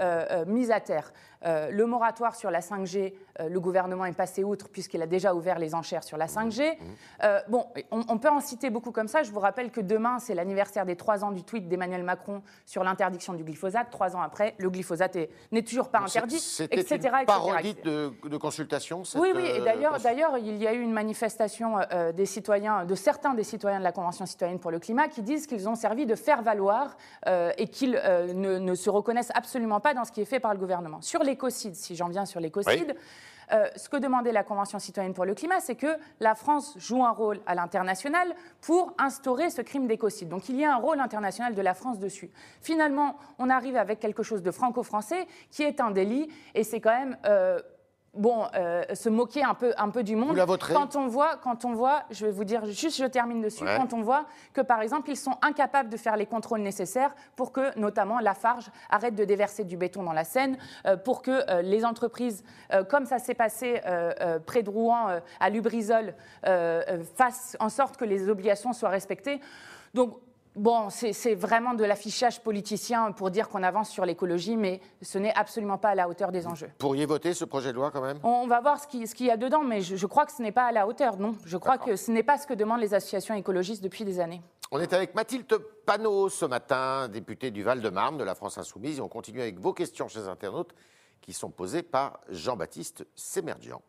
mises 0.48 0.72
à 0.72 0.80
terre. 0.80 1.12
le 1.44 1.84
moratoire 1.86 2.36
sur 2.36 2.52
la 2.52 2.60
5G, 2.60 3.14
le 3.40 3.60
gouvernement 3.60 4.06
est 4.06 4.14
passé 4.14 4.44
outre 4.44 4.70
puisqu'il 4.70 5.02
a 5.02 5.08
déjà 5.08 5.34
ouvert 5.34 5.58
les 5.58 5.74
enchères 5.74 6.04
sur 6.04 6.18
la 6.18 6.28
5G. 6.28 6.78
Mmh. 6.78 7.26
bon, 7.50 7.66
on, 7.90 8.04
on, 8.08 8.18
peut 8.18 8.30
en 8.30 8.40
citer 8.40 8.70
beaucoup 8.70 8.92
comme 8.92 9.08
ça. 9.08 9.24
Je 9.24 9.32
vous 9.32 9.40
rappelle 9.40 9.72
que 9.72 9.82
demain, 9.82 10.20
c'est 10.20 10.36
l'anniversaire 10.36 10.86
des 10.86 10.96
trois 10.96 11.24
ans 11.24 11.32
du 11.32 11.44
tweet 11.44 11.68
d'Emmanuel 11.68 12.04
Macron 12.04 12.44
sur 12.66 12.84
l'interdiction 12.84 13.34
du 13.34 13.44
glyphosate. 13.44 13.90
Trois 13.90 14.16
ans 14.16 14.22
après, 14.22 14.56
le 14.60 14.70
glyphosate 14.70 15.18
n'est 15.52 15.64
toujours 15.64 15.90
pas 15.90 16.00
interdit, 16.00 16.38
etc. 16.72 17.10
etc 17.24 17.81
de, 17.84 18.38
consultation 18.38 19.04
Oui, 19.16 19.32
oui, 19.36 19.44
et 19.46 19.60
euh, 19.60 19.64
d'ailleurs, 19.64 20.00
d'ailleurs, 20.00 20.38
il 20.38 20.58
y 20.58 20.68
a 20.68 20.74
eu 20.74 20.82
une 20.82 20.92
manifestation 20.92 21.78
euh, 21.92 22.12
des 22.12 22.26
citoyens, 22.26 22.86
de 22.86 22.96
certains 22.96 23.34
des 23.34 23.44
citoyens 23.44 23.80
de 23.80 23.84
la 23.84 23.92
Convention 23.92 24.26
citoyenne 24.26 24.60
pour 24.60 24.72
le 24.72 24.80
climat 24.80 25.08
qui 25.08 25.22
disent 25.22 25.48
qu'ils 25.48 25.68
ont 25.70 25.76
servi 25.76 26.06
de 26.06 26.16
faire 26.16 26.42
valoir 26.42 26.98
euh, 27.28 27.52
et 27.58 27.68
qu'ils 27.68 28.02
ne, 28.34 28.76
se 28.76 28.90
reconnaissent 28.90 29.32
absolument 29.34 29.80
pas 29.80 29.94
dans 29.94 30.06
ce 30.06 30.12
qui 30.12 30.22
est 30.22 30.26
fait 30.26 30.40
par 30.40 30.54
le 30.54 30.60
gouvernement. 30.60 31.02
Sur 31.02 31.24
l'écocide, 31.24 31.76
si 31.76 31.96
j'en 31.96 32.10
viens 32.10 32.26
sur 32.26 32.40
l'écocide, 32.40 32.96
ce 33.76 33.90
que 33.90 33.98
demandait 33.98 34.32
la 34.32 34.46
Convention 34.46 34.80
citoyenne 34.80 35.14
pour 35.14 35.26
le 35.26 35.34
climat, 35.34 35.60
c'est 35.60 35.76
que 35.76 35.98
la 36.22 36.36
France 36.36 36.74
joue 36.78 37.04
un 37.04 37.12
rôle 37.12 37.42
à 37.46 37.54
l'international 37.54 38.34
pour 38.62 38.94
instaurer 38.98 39.50
ce 39.50 39.62
crime 39.62 39.88
d'écocide. 39.88 40.30
Donc 40.30 40.48
il 40.48 40.56
y 40.56 40.64
a 40.64 40.74
un 40.74 40.78
rôle 40.78 41.02
international 41.02 41.54
de 41.54 41.62
la 41.62 41.74
France 41.74 42.00
dessus. 42.00 42.32
Finalement, 42.62 43.18
on 43.40 43.50
arrive 43.50 43.76
avec 43.76 44.00
quelque 44.00 44.24
chose 44.24 44.42
de 44.42 44.52
franco-français 44.52 45.28
qui 45.50 45.64
est 45.64 45.82
un 45.82 45.92
délit, 45.92 46.30
et 46.56 46.64
c'est 46.64 46.80
quand 46.80 46.98
même 46.98 47.18
bon, 48.14 48.46
euh, 48.56 48.84
se 48.94 49.10
moquer 49.10 49.44
un 49.44 49.54
peu, 49.54 49.74
un 49.78 49.90
peu 49.90 50.04
du 50.04 50.16
monde. 50.16 50.30
Vous 50.30 50.36
la 50.36 50.46
voterez 50.46 50.74
quand 50.74 50.96
on 50.96 51.08
voit, 51.08 51.38
quand 51.38 51.66
on 51.66 51.74
voit, 51.74 52.04
je 52.10 52.26
vais 52.26 52.32
vous 52.32 52.44
dire 52.44 52.66
juste, 52.66 52.98
je 52.98 53.06
termine 53.06 53.42
dessus, 53.42 53.64
quand 53.64 53.94
on 53.94 54.02
voit 54.02 54.26
que 54.54 54.62
par 54.62 54.82
exemple 54.82 55.10
ils 55.10 55.18
sont 55.18 55.38
incapables 55.42 55.90
de 55.90 55.98
faire 55.98 56.18
les 56.18 56.26
contrôles 56.26 56.62
nécessaires 56.62 57.14
pour 57.36 57.52
que 57.52 57.78
notamment 57.80 58.20
Lafarge 58.20 58.70
arrête 58.90 59.16
de 59.16 59.24
déverser 59.24 59.64
du 59.64 59.78
béton 59.78 60.04
dans 60.04 60.14
la 60.14 60.24
Seine, 60.24 60.58
euh, 60.86 60.98
pour 60.98 61.22
que 61.22 61.50
euh, 61.50 61.62
les 61.62 61.86
entreprises, 61.86 62.44
comme 62.90 63.06
ça 63.06 63.20
s'est 63.20 63.34
passé 63.34 63.82
près 64.46 64.64
de 64.64 64.70
Rouen 64.70 65.20
à 65.40 65.50
Lubrizol, 65.50 66.14
fassent 67.16 67.58
en 67.60 67.70
sorte 67.70 67.98
que 67.98 68.06
les 68.06 68.30
obligations 68.30 68.74
soient 68.74 68.90
respectées. 68.90 69.42
Donc 69.94 70.16
Bon, 70.56 70.90
c'est 70.90 71.34
vraiment 71.34 71.74
de 71.74 71.86
l'affichage 71.86 72.42
politicien 72.42 73.14
pour 73.14 73.32
dire 73.32 73.48
qu'on 73.48 73.64
avance 73.64 73.90
sur 73.90 74.06
l'écologie, 74.06 74.58
mais 74.58 74.82
ce 75.02 75.18
n'est 75.18 75.34
absolument 75.34 75.78
pas 75.78 75.90
à 75.90 75.96
la 75.96 76.10
hauteur 76.10 76.32
des 76.32 76.46
enjeux. 76.46 76.70
Pourriez 76.78 77.06
voter 77.06 77.34
ce 77.34 77.46
projet 77.46 77.70
de 77.70 77.78
loi 77.78 77.90
quand 77.90 78.02
même? 78.02 78.20
On 78.24 78.48
va 78.48 78.60
voir 78.60 78.78
ce 78.80 78.88
qu'il 78.88 79.26
y 79.26 79.32
a 79.32 79.38
dedans, 79.38 79.64
mais 79.64 79.82
je, 79.82 80.06
crois 80.06 80.26
que 80.26 80.34
ce 80.34 80.42
n'est 80.42 80.52
pas 80.52 80.66
à 80.66 80.72
la 80.74 80.88
hauteur, 80.88 81.18
non? 81.18 81.36
Je 81.46 81.58
crois 81.58 81.78
que 81.78 81.96
ce 81.96 82.12
n'est 82.12 82.24
pas 82.24 82.38
ce 82.38 82.46
que 82.48 82.54
demandent 82.54 82.82
les 82.82 82.94
associations 82.94 83.34
écologistes 83.34 83.82
depuis 83.82 84.04
des 84.04 84.20
années. 84.20 84.42
On 84.72 84.80
est 84.80 84.92
avec 84.94 85.16
Mathilde 85.16 85.48
Panot 85.86 86.28
ce 86.28 86.46
matin, 86.46 87.08
députée 87.08 87.52
du 87.52 87.64
Val-de-Marne 87.64 88.18
de 88.18 88.24
la 88.24 88.36
France 88.36 88.58
Insoumise. 88.58 89.00
on 89.00 89.08
continue 89.08 89.42
avec 89.42 89.58
vos 89.58 89.74
questions 89.74 90.10
chez 90.10 90.28
internautes 90.28 90.74
qui 91.22 91.34
sont 91.34 91.50
posées 91.50 91.84
par 91.84 92.20
Jean-Baptiste 92.30 93.06
Sémerdian. 93.16 93.82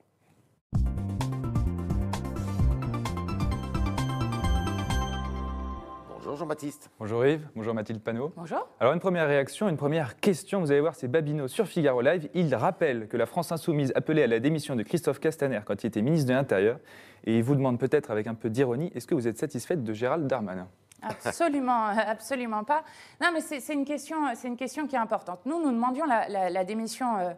Bonjour 6.32 6.46
Jean-Baptiste. 6.46 6.90
Bonjour 6.98 7.26
Yves, 7.26 7.46
bonjour 7.54 7.74
Mathilde 7.74 8.00
Panot. 8.00 8.32
Bonjour. 8.34 8.66
Alors 8.80 8.94
une 8.94 9.00
première 9.00 9.26
réaction, 9.26 9.68
une 9.68 9.76
première 9.76 10.16
question, 10.18 10.60
vous 10.60 10.70
allez 10.70 10.80
voir, 10.80 10.94
c'est 10.94 11.06
Babino 11.06 11.46
sur 11.46 11.66
Figaro 11.66 12.00
Live. 12.00 12.30
Il 12.32 12.54
rappelle 12.54 13.06
que 13.06 13.18
la 13.18 13.26
France 13.26 13.52
insoumise 13.52 13.92
appelait 13.96 14.22
à 14.22 14.26
la 14.26 14.40
démission 14.40 14.74
de 14.74 14.82
Christophe 14.82 15.20
Castaner 15.20 15.60
quand 15.66 15.84
il 15.84 15.88
était 15.88 16.00
ministre 16.00 16.28
de 16.28 16.32
l'Intérieur. 16.32 16.78
Et 17.24 17.36
il 17.36 17.42
vous 17.44 17.54
demande 17.54 17.78
peut-être 17.78 18.10
avec 18.10 18.28
un 18.28 18.34
peu 18.34 18.48
d'ironie, 18.48 18.90
est-ce 18.94 19.06
que 19.06 19.14
vous 19.14 19.28
êtes 19.28 19.36
satisfaite 19.36 19.84
de 19.84 19.92
Gérald 19.92 20.26
Darmanin? 20.26 20.68
Absolument, 21.02 21.88
absolument 21.88 22.64
pas. 22.64 22.82
Non, 23.20 23.28
mais 23.34 23.42
c'est 23.42 23.74
une, 23.74 23.84
question, 23.84 24.16
une 24.42 24.56
question 24.56 24.86
qui 24.86 24.96
est 24.96 25.00
importante. 25.00 25.40
Nous, 25.44 25.60
nous 25.60 25.70
demandions 25.70 26.06
la, 26.06 26.64
démission 26.64 27.18
euh, 27.18 27.32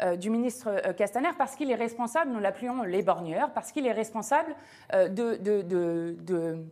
euh, 0.00 0.16
du 0.16 0.30
ministre 0.30 0.70
euh, 0.70 0.92
Castaner 0.92 1.30
parce 1.38 1.54
qu'il 1.54 1.70
est 1.70 1.76
responsable, 1.76 2.32
nous 2.32 2.40
l'appelons 2.40 2.82
les 2.82 3.02
borgneurs, 3.04 3.52
parce 3.52 3.70
qu'il 3.70 3.86
est 3.86 3.92
responsable 3.92 4.56
de, 4.92 5.36
de, 5.36 5.62
de 5.62 6.66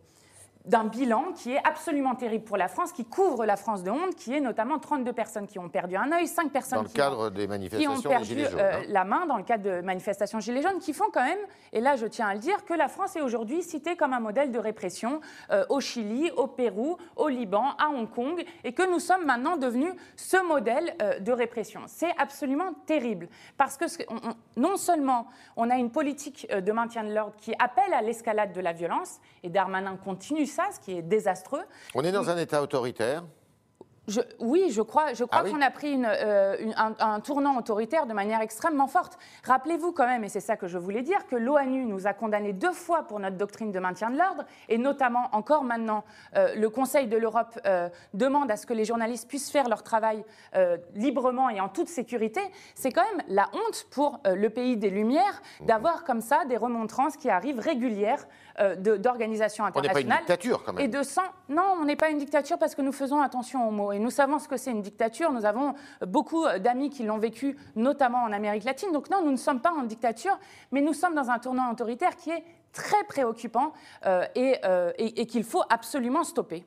d'un 0.65 0.85
bilan 0.85 1.33
qui 1.35 1.51
est 1.51 1.67
absolument 1.67 2.15
terrible 2.15 2.45
pour 2.45 2.55
la 2.55 2.69
France, 2.69 2.93
qui 2.93 3.03
couvre 3.03 3.45
la 3.45 3.57
France 3.57 3.83
de 3.83 3.91
honte, 3.91 4.15
qui 4.15 4.33
est 4.33 4.39
notamment 4.39 4.79
32 4.79 5.11
personnes 5.11 5.45
qui 5.45 5.59
ont 5.59 5.67
perdu 5.67 5.97
un 5.97 6.11
œil, 6.13 6.25
5 6.25 6.51
personnes 6.51 6.77
dans 6.79 6.83
le 6.83 6.89
cadre 6.89 7.29
des 7.29 7.47
manifestations 7.47 7.95
qui 7.95 8.07
ont 8.07 8.09
perdu 8.09 8.25
Gilets 8.25 8.49
jaunes, 8.49 8.59
euh, 8.59 8.79
hein. 8.79 8.85
la 8.87 9.03
main 9.03 9.25
dans 9.25 9.35
le 9.37 9.43
cadre 9.43 9.63
de 9.63 9.81
manifestations 9.81 10.39
Gilets 10.39 10.61
jaunes, 10.61 10.79
qui 10.79 10.93
font 10.93 11.09
quand 11.11 11.23
même, 11.23 11.39
et 11.73 11.81
là 11.81 11.97
je 11.97 12.05
tiens 12.05 12.27
à 12.27 12.33
le 12.33 12.39
dire, 12.39 12.63
que 12.63 12.73
la 12.73 12.87
France 12.87 13.15
est 13.17 13.21
aujourd'hui 13.21 13.61
citée 13.61 13.97
comme 13.97 14.13
un 14.13 14.21
modèle 14.21 14.51
de 14.51 14.59
répression 14.59 15.19
euh, 15.51 15.65
au 15.67 15.81
Chili, 15.81 16.31
au 16.37 16.47
Pérou, 16.47 16.97
au 17.17 17.27
Liban, 17.27 17.71
à 17.77 17.89
Hong 17.89 18.09
Kong, 18.09 18.43
et 18.63 18.71
que 18.71 18.89
nous 18.89 18.99
sommes 18.99 19.25
maintenant 19.25 19.57
devenus 19.57 19.93
ce 20.15 20.37
modèle 20.47 20.95
euh, 21.01 21.19
de 21.19 21.31
répression. 21.33 21.81
C'est 21.87 22.13
absolument 22.17 22.73
terrible, 22.85 23.27
parce 23.57 23.75
que 23.75 23.85
non 24.55 24.77
seulement 24.77 25.27
on 25.57 25.69
a 25.69 25.75
une 25.75 25.91
politique 25.91 26.47
de 26.49 26.71
maintien 26.71 27.03
de 27.03 27.13
l'ordre 27.13 27.35
qui 27.37 27.53
appelle 27.59 27.93
à 27.93 28.01
l'escalade 28.01 28.53
de 28.53 28.61
la 28.61 28.71
violence, 28.71 29.19
et 29.43 29.49
Darmanin 29.49 29.97
continue 29.97 30.45
ça, 30.53 30.69
ce 30.73 30.79
qui 30.79 30.97
est 30.97 31.01
désastreux. 31.01 31.63
On 31.95 32.03
est 32.03 32.11
dans 32.11 32.29
un 32.29 32.37
État 32.37 32.61
autoritaire 32.61 33.23
oui, 34.39 34.65
je 34.69 34.81
crois, 34.81 35.13
je 35.13 35.23
crois 35.23 35.43
ah 35.45 35.49
qu'on 35.49 35.61
a 35.61 35.71
pris 35.71 35.97
euh, 36.03 36.71
un, 36.75 37.19
tournant 37.21 37.57
autoritaire 37.57 38.05
de 38.05 38.13
manière 38.13 38.41
extrêmement 38.41 38.87
forte. 38.87 39.17
Rappelez-vous 39.45 39.93
quand 39.93 40.05
même, 40.05 40.25
et 40.25 40.29
c'est 40.29 40.41
ça 40.41 40.57
que 40.57 40.67
je 40.67 40.77
voulais 40.77 41.03
dire, 41.03 41.25
que 41.27 41.37
l'ONU 41.37 41.85
nous 41.85 42.05
a 42.05 42.13
condamnés 42.13 42.51
deux 42.51 42.73
fois 42.73 43.03
pour 43.03 43.21
notre 43.21 43.37
doctrine 43.37 43.71
de 43.71 43.79
maintien 43.79 44.09
de 44.09 44.17
l'ordre, 44.17 44.43
et 44.67 44.77
notamment 44.77 45.29
encore 45.31 45.63
maintenant, 45.63 46.03
euh, 46.35 46.53
le 46.55 46.69
Conseil 46.69 47.07
de 47.07 47.15
l'Europe 47.15 47.57
euh, 47.65 47.87
demande 48.13 48.51
à 48.51 48.57
ce 48.57 48.65
que 48.65 48.73
les 48.73 48.83
journalistes 48.83 49.27
puissent 49.27 49.51
faire 49.51 49.69
leur 49.69 49.83
travail 49.83 50.23
librement 50.95 51.49
et 51.49 51.59
en 51.59 51.69
toute 51.69 51.87
sécurité. 51.87 52.41
C'est 52.75 52.91
quand 52.91 53.03
même 53.03 53.23
la 53.27 53.49
honte 53.53 53.87
pour 53.89 54.19
le 54.25 54.49
pays 54.49 54.77
des 54.77 54.89
Lumières 54.89 55.41
d'avoir 55.61 56.03
comme 56.03 56.21
ça 56.21 56.45
des 56.45 56.57
remontrances 56.57 57.17
qui 57.17 57.29
arrivent 57.29 57.59
régulières 57.59 58.27
d'organisations 58.77 59.65
internationales. 59.65 59.95
On 59.95 60.09
n'est 60.09 60.09
pas 60.09 60.15
une 60.15 60.19
dictature 60.19 60.63
quand 60.63 60.73
même. 60.73 60.85
Et 60.85 60.87
de 60.87 61.03
sang. 61.03 61.23
Non, 61.49 61.75
on 61.79 61.85
n'est 61.85 61.95
pas 61.95 62.09
une 62.09 62.17
dictature 62.17 62.57
parce 62.59 62.75
que 62.75 62.81
nous 62.81 62.91
faisons 62.91 63.21
attention 63.21 63.67
aux 63.67 63.71
mots. 63.71 63.92
Nous 63.99 64.09
savons 64.09 64.39
ce 64.39 64.47
que 64.47 64.57
c'est 64.57 64.71
une 64.71 64.81
dictature. 64.81 65.31
Nous 65.31 65.45
avons 65.45 65.73
beaucoup 66.05 66.45
d'amis 66.59 66.89
qui 66.89 67.03
l'ont 67.03 67.17
vécu, 67.17 67.57
notamment 67.75 68.23
en 68.23 68.31
Amérique 68.31 68.63
latine. 68.63 68.91
Donc 68.91 69.09
non, 69.09 69.23
nous 69.23 69.31
ne 69.31 69.37
sommes 69.37 69.61
pas 69.61 69.71
en 69.71 69.83
dictature, 69.83 70.37
mais 70.71 70.81
nous 70.81 70.93
sommes 70.93 71.15
dans 71.15 71.29
un 71.29 71.39
tournant 71.39 71.71
autoritaire 71.71 72.15
qui 72.15 72.31
est 72.31 72.43
très 72.71 73.03
préoccupant 73.05 73.73
euh, 74.05 74.25
euh, 74.37 74.91
et 74.97 75.25
qu'il 75.27 75.43
faut 75.43 75.63
absolument 75.69 76.23
stopper. 76.23 76.65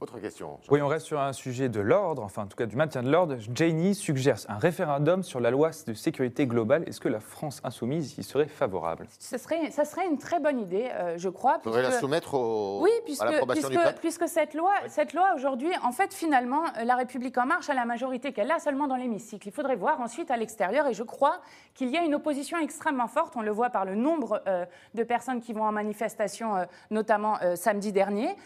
Autre 0.00 0.20
question. 0.20 0.60
Oui, 0.70 0.80
on 0.80 0.86
reste 0.86 1.06
sur 1.06 1.18
un 1.18 1.32
sujet 1.32 1.68
de 1.68 1.80
l'ordre, 1.80 2.22
enfin 2.22 2.42
en 2.42 2.46
tout 2.46 2.56
cas 2.56 2.66
du 2.66 2.76
maintien 2.76 3.02
de 3.02 3.10
l'ordre. 3.10 3.34
Janie 3.52 3.96
suggère 3.96 4.36
un 4.48 4.56
référendum 4.56 5.24
sur 5.24 5.40
la 5.40 5.50
loi 5.50 5.70
de 5.88 5.92
sécurité 5.92 6.46
globale. 6.46 6.84
Est-ce 6.86 7.00
que 7.00 7.08
la 7.08 7.18
France 7.18 7.60
insoumise 7.64 8.16
y 8.16 8.22
serait 8.22 8.46
favorable? 8.46 9.08
Ce 9.18 9.36
serait, 9.38 9.72
Ça 9.72 9.84
serait 9.84 10.06
une 10.06 10.18
très 10.18 10.38
bonne 10.38 10.60
idée, 10.60 10.88
euh, 10.92 11.18
je 11.18 11.28
crois. 11.28 11.56
Il 11.58 11.64
faudrait 11.64 11.82
la 11.82 11.90
soumettre 11.90 12.34
au, 12.34 12.80
oui, 12.80 12.92
puisque, 13.04 13.22
à 13.22 13.32
l'approbation 13.32 13.68
du 13.68 13.76
peuple 13.76 13.98
puisque 13.98 14.28
cette 14.28 14.54
loi, 14.54 14.70
cette 14.86 15.14
loi 15.14 15.32
aujourd'hui, 15.34 15.72
en 15.82 15.90
fait, 15.90 16.14
finalement, 16.14 16.62
euh, 16.78 16.84
la 16.84 16.94
République 16.94 17.36
en 17.36 17.46
marche 17.46 17.68
a 17.68 17.74
la 17.74 17.84
majorité 17.84 18.32
qu'elle 18.32 18.52
a 18.52 18.60
seulement 18.60 18.86
dans 18.86 18.96
l'hémicycle. 18.96 19.48
Il 19.48 19.52
faudrait 19.52 19.74
voir 19.74 20.00
ensuite 20.00 20.30
à 20.30 20.36
l'extérieur, 20.36 20.86
et 20.86 20.94
je 20.94 21.02
crois 21.02 21.40
qu'il 21.74 21.88
y 21.88 21.96
a 21.96 22.04
une 22.04 22.14
opposition 22.14 22.56
extrêmement 22.58 23.08
forte. 23.08 23.34
On 23.34 23.42
le 23.42 23.50
voit 23.50 23.70
par 23.70 23.84
le 23.84 23.96
nombre 23.96 24.42
euh, 24.46 24.64
de 24.94 25.02
personnes 25.02 25.40
qui 25.40 25.52
vont 25.52 25.64
en 25.64 25.72
manifestation, 25.72 26.54
notamment 26.92 27.38
samedi 27.56 27.90
dernier. 27.92 28.36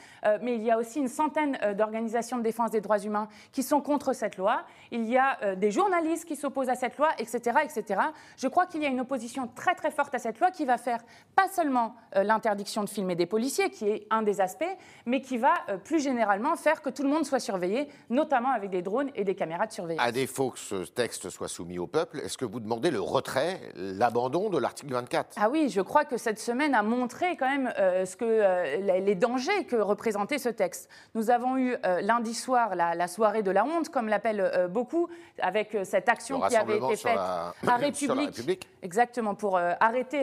mais 0.41 0.55
il 0.55 0.63
y 0.63 0.71
a 0.71 0.79
aussi 0.79 0.99
une 0.99 1.09
centaine 1.09 1.42
euh, 1.63 1.75
d'organisations 1.75 2.39
de 2.39 2.43
défense 2.43 2.71
des 2.71 2.81
droits 2.81 2.99
humains 2.99 3.29
qui 3.53 3.63
sont 3.63 3.81
contre 3.81 4.13
cette 4.13 4.37
loi. 4.37 4.63
Il 4.91 5.05
y 5.09 5.17
a 5.17 5.39
euh, 5.43 5.55
des 5.55 5.71
journalistes 5.71 6.25
qui 6.25 6.37
s'opposent 6.37 6.69
à 6.69 6.75
cette 6.75 6.97
loi, 6.99 7.09
etc., 7.19 7.59
etc. 7.65 8.01
Je 8.37 8.49
crois 8.49 8.67
qu'il 8.67 8.83
y 8.83 8.87
a 8.87 8.89
une 8.89 9.01
opposition 9.01 9.49
très 9.55 9.75
très 9.75 9.91
forte 9.91 10.15
à 10.15 10.19
cette 10.19 10.39
loi 10.41 10.51
qui 10.51 10.65
va 10.65 10.79
faire 10.79 11.01
pas 11.35 11.49
seulement 11.49 11.95
euh, 12.17 12.23
l'interdiction 12.23 12.85
de 12.85 12.89
filmer 12.89 13.15
des 13.15 13.27
policiers, 13.27 13.71
qui 13.71 13.89
est 13.89 14.07
un 14.11 14.23
des 14.23 14.41
aspects, 14.41 14.65
mais 15.07 15.21
qui 15.21 15.39
va 15.39 15.53
plus 15.85 16.03
généralement 16.03 16.57
faire 16.57 16.83
que 16.83 16.91
tout 16.91 17.03
le 17.03 17.09
monde 17.09 17.25
soit 17.25 17.41
surveillé, 17.41 17.89
notamment 18.11 18.51
avec 18.51 18.71
des 18.71 18.83
drones 18.83 19.11
et 19.15 19.25
des 19.25 19.35
caméras 19.35 19.67
de 19.67 19.73
surveillance. 19.73 20.05
À 20.05 20.13
défaut 20.13 20.51
que 20.51 20.59
ce 20.59 20.85
texte 20.85 21.31
soit 21.31 21.49
soumis 21.49 21.79
au 21.79 21.87
peuple, 21.87 22.21
est-ce 22.21 22.39
que 22.39 22.45
vous 22.45 22.61
demandez 22.61 22.91
le 22.91 23.01
retrait, 23.01 23.61
l'abandon 23.75 24.51
de 24.51 24.59
l'article 24.59 24.93
24 24.93 25.37
Ah 25.37 25.51
oui, 25.51 25.69
je 25.69 25.81
crois 25.81 26.05
que 26.05 26.17
cette 26.17 26.39
semaine 26.39 26.75
a 26.75 26.83
montré 26.83 27.37
quand 27.37 27.49
même 27.49 27.73
ce 27.77 28.17
que, 28.17 29.01
les 29.01 29.15
dangers 29.15 29.65
que 29.65 29.77
représentait 29.77 30.39
ce 30.39 30.49
texte. 30.49 30.89
Nous 31.15 31.31
avons 31.33 31.57
eu 31.57 31.77
euh, 31.85 32.01
lundi 32.01 32.35
soir 32.35 32.77
la, 32.77 33.09
soirée 33.09 33.43
de 33.43 33.51
la 33.51 33.65
honte, 33.65 33.89
comme 33.89 34.09
l'appellent 34.09 34.41
euh, 34.41 34.69
beaucoup, 34.69 35.09
avec 35.41 35.75
euh, 35.75 35.85
cette 35.85 36.09
action 36.09 36.41
qui 36.41 36.57
avait 36.57 36.77
été 36.77 36.97
faite 36.97 37.17
à 37.17 37.55
République, 37.77 38.69
exactement, 38.83 39.35
pour 39.35 39.59
arrêter 39.59 40.23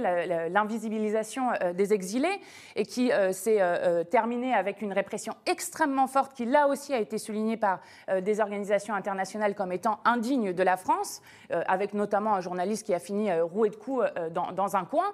l'invisibilisation 0.50 1.50
des 1.74 1.94
exilés, 1.94 2.40
et 2.76 2.86
qui 2.86 3.12
s'est 3.32 3.60
terminée 4.10 4.54
avec 4.54 4.82
une 4.82 4.94
répression 4.94 5.34
extrêmement 5.46 6.08
forte, 6.08 6.34
qui 6.34 6.46
là 6.46 6.68
aussi 6.68 6.94
a 6.94 7.00
été 7.00 7.18
soulignée 7.18 7.58
par 7.58 7.80
des 8.22 8.40
organisations 8.40 8.94
internationales 8.94 9.56
comme 9.56 9.72
étant 9.72 10.00
indigne 10.06 10.54
de 10.54 10.64
la 10.64 10.78
France, 10.78 11.22
avec 11.50 11.94
notamment 11.94 12.36
un 12.36 12.42
journaliste 12.42 12.86
qui 12.86 12.94
a 12.94 13.00
fini 13.00 13.32
roué 13.42 13.70
de 13.70 13.76
coups 13.76 14.06
dans, 14.32 14.52
dans, 14.52 14.76
un 14.76 14.86
coin. 14.86 15.12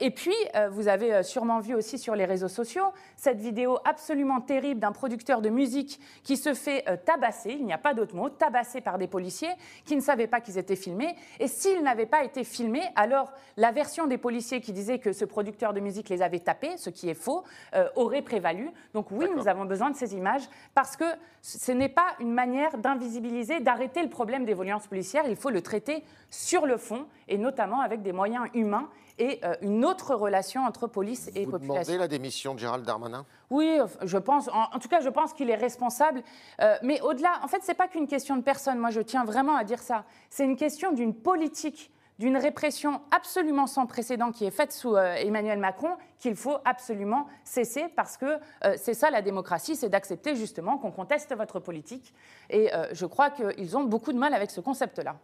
et 0.00 0.10
puis, 0.10 0.36
vous 0.70 0.88
avez 0.88 1.22
sûrement 1.22 1.60
vu 1.60 1.74
aussi 1.74 1.98
sur 1.98 2.14
les 2.14 2.24
réseaux 2.24 2.48
sociaux 2.48 2.92
cette 3.16 3.40
vidéo 3.40 3.78
absolument 3.84 4.40
terrible 4.40 4.80
d'un 4.80 4.92
producteur 4.92 5.13
de 5.16 5.48
musique 5.48 6.00
qui 6.22 6.36
se 6.36 6.54
fait 6.54 6.84
euh, 6.88 6.96
tabasser, 6.96 7.56
il 7.58 7.64
n'y 7.64 7.72
a 7.72 7.78
pas 7.78 7.94
d'autre 7.94 8.14
mot, 8.14 8.28
tabasser 8.28 8.80
par 8.80 8.98
des 8.98 9.06
policiers 9.06 9.52
qui 9.84 9.96
ne 9.96 10.00
savaient 10.00 10.26
pas 10.26 10.40
qu'ils 10.40 10.58
étaient 10.58 10.76
filmés. 10.76 11.14
Et 11.40 11.48
s'ils 11.48 11.82
n'avaient 11.82 12.06
pas 12.06 12.24
été 12.24 12.44
filmés, 12.44 12.82
alors 12.96 13.32
la 13.56 13.72
version 13.72 14.06
des 14.06 14.18
policiers 14.18 14.60
qui 14.60 14.72
disait 14.72 14.98
que 14.98 15.12
ce 15.12 15.24
producteur 15.24 15.72
de 15.72 15.80
musique 15.80 16.08
les 16.08 16.22
avait 16.22 16.40
tapés, 16.40 16.76
ce 16.76 16.90
qui 16.90 17.08
est 17.08 17.14
faux, 17.14 17.44
euh, 17.74 17.88
aurait 17.96 18.22
prévalu. 18.22 18.70
Donc 18.92 19.10
oui, 19.10 19.26
nous 19.34 19.48
avons 19.48 19.64
besoin 19.64 19.90
de 19.90 19.96
ces 19.96 20.14
images 20.14 20.48
parce 20.74 20.96
que 20.96 21.04
ce 21.42 21.72
n'est 21.72 21.88
pas 21.88 22.14
une 22.20 22.32
manière 22.32 22.78
d'invisibiliser, 22.78 23.60
d'arrêter 23.60 24.02
le 24.02 24.08
problème 24.08 24.44
des 24.44 24.54
violences 24.54 24.86
policières. 24.86 25.24
Il 25.28 25.36
faut 25.36 25.50
le 25.50 25.62
traiter 25.62 26.02
sur 26.30 26.66
le 26.66 26.76
fond 26.76 27.06
et 27.28 27.38
notamment 27.38 27.80
avec 27.80 28.02
des 28.02 28.12
moyens 28.12 28.46
humains 28.54 28.88
et 29.18 29.40
euh, 29.44 29.54
une 29.60 29.84
autre 29.84 30.14
relation 30.14 30.64
entre 30.64 30.86
police 30.86 31.30
et 31.34 31.44
Vous 31.44 31.52
population. 31.52 31.74
demandez 31.74 31.98
la 31.98 32.08
démission 32.08 32.54
de 32.54 32.58
Gérald 32.58 32.84
Darmanin? 32.84 33.24
Oui, 33.50 33.78
je 34.02 34.18
pense. 34.18 34.48
En, 34.48 34.78
tout 34.78 34.88
cas, 34.88 35.00
je 35.00 35.08
pense 35.08 35.32
qu'il 35.32 35.50
est 35.50 35.56
responsable. 35.56 36.22
Euh, 36.60 36.76
mais 36.82 37.00
au-delà, 37.00 37.40
en 37.42 37.48
fait, 37.48 37.60
c'est 37.62 37.74
pas 37.74 37.88
qu'une 37.88 38.08
question 38.08 38.36
de 38.36 38.42
personne. 38.42 38.78
Moi, 38.78 38.90
je 38.90 39.00
tiens 39.00 39.24
vraiment 39.24 39.56
à 39.56 39.64
dire 39.64 39.80
ça. 39.80 40.04
C'est 40.30 40.44
une 40.44 40.56
question 40.56 40.92
d'une 40.92 41.14
politique 41.14 41.90
d'une 42.20 42.36
répression 42.36 43.00
absolument 43.10 43.66
sans 43.66 43.86
précédent 43.86 44.30
qui 44.30 44.44
est 44.44 44.52
faite 44.52 44.70
sous 44.70 44.94
euh, 44.94 45.16
Emmanuel 45.16 45.58
Macron, 45.58 45.96
qu'il 46.20 46.36
faut 46.36 46.58
absolument 46.64 47.26
cesser 47.42 47.86
parce 47.96 48.16
que 48.16 48.38
c'est 48.76 48.94
ça 48.94 49.10
la 49.10 49.20
démocratie, 49.20 49.74
c'est 49.74 49.88
d'accepter 49.88 50.36
justement 50.36 50.78
qu'on 50.78 50.92
conteste 50.92 51.34
votre 51.34 51.58
politique. 51.58 52.14
Et 52.50 52.70
je 52.92 53.04
crois 53.04 53.30
qu'ils 53.30 53.76
ont 53.76 53.82
beaucoup 53.82 54.12
de 54.12 54.18
mal 54.18 54.32
avec 54.32 54.52
ce 54.52 54.60
concept-là. 54.60 55.16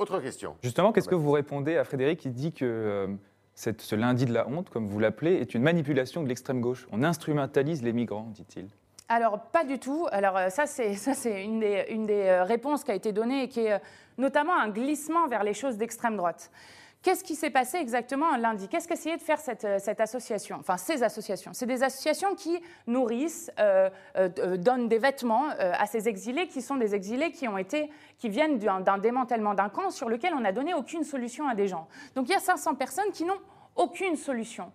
Autre 0.00 0.18
question. 0.18 0.56
Justement, 0.62 0.92
qu'est-ce 0.92 1.10
que 1.10 1.14
vous 1.14 1.30
répondez 1.30 1.76
à 1.76 1.84
Frédéric 1.84 2.20
qui 2.20 2.30
dit 2.30 2.52
que 2.54 2.64
euh, 2.64 3.06
cette- 3.54 3.82
ce 3.82 3.94
lundi 3.94 4.24
de 4.24 4.32
la 4.32 4.48
honte, 4.48 4.70
comme 4.70 4.86
vous 4.88 4.98
l'appelez, 4.98 5.34
est 5.34 5.52
une 5.52 5.60
manipulation 5.62 6.22
de 6.22 6.28
l'extrême 6.28 6.62
gauche? 6.62 6.88
On 6.90 7.02
instrumentalise 7.02 7.82
les 7.82 7.92
migrants, 7.92 8.28
dit-il. 8.30 8.68
Alors, 9.10 9.38
pas 9.52 9.62
du 9.64 9.78
tout. 9.78 10.06
Alors, 10.10 10.38
euh, 10.38 10.48
ça, 10.48 10.64
c'est, 10.64 10.94
ça, 11.06 11.12
c'est 11.12 11.44
une 11.44 11.60
des, 11.60 11.84
une 11.90 12.06
des 12.06 12.22
euh, 12.22 12.44
réponses 12.44 12.82
qui 12.82 12.92
a 12.92 12.94
été 12.94 13.12
donnée 13.12 13.42
et 13.42 13.48
qui 13.48 13.60
est 13.66 13.78
notamment 14.16 14.56
un 14.58 14.70
glissement 14.70 15.28
vers 15.28 15.44
les 15.44 15.52
choses 15.52 15.76
d'extrême 15.76 16.16
droite. 16.16 16.50
Qu'est-ce 17.02 17.24
qui 17.24 17.34
s'est 17.34 17.50
passé 17.50 17.78
exactement 17.78 18.36
lundi? 18.36 18.68
Qu'est-ce 18.68 18.86
qu'essayait 18.86 19.16
de 19.16 19.22
faire 19.22 19.38
cette, 19.38 19.64
euh, 19.64 19.78
association? 19.98 20.58
Enfin, 20.60 20.76
ces 20.76 21.02
associations. 21.02 21.52
C'est 21.54 21.64
des 21.64 21.82
associations 21.82 22.34
qui 22.34 22.60
nourrissent, 22.86 23.50
euh, 23.58 23.88
euh, 24.18 24.58
donnent 24.58 24.86
des 24.86 24.98
vêtements 24.98 25.48
à 25.58 25.86
ces 25.86 26.08
exilés 26.08 26.46
qui 26.46 26.60
sont 26.60 26.76
des 26.76 26.94
exilés 26.94 27.32
qui, 27.32 27.48
ont 27.48 27.56
été, 27.56 27.90
qui 28.18 28.28
viennent 28.28 28.58
d'un 28.58 28.98
démantèlement 28.98 29.54
d'un 29.54 29.70
camp 29.70 29.90
sur 29.90 30.10
lequel 30.10 30.34
on 30.34 30.40
n'a 30.40 30.52
donné 30.52 30.74
aucune 30.74 31.04
solution 31.04 31.48
à 31.48 31.54
des 31.54 31.68
gens. 31.68 31.88
Donc, 32.14 32.28
il 32.28 32.32
y 32.32 32.36
a 32.36 32.40
500 32.40 32.74
personnes 32.74 33.10
qui 33.14 33.24
n'ont 33.24 33.40
aucune 33.76 34.16
solution. 34.16 34.70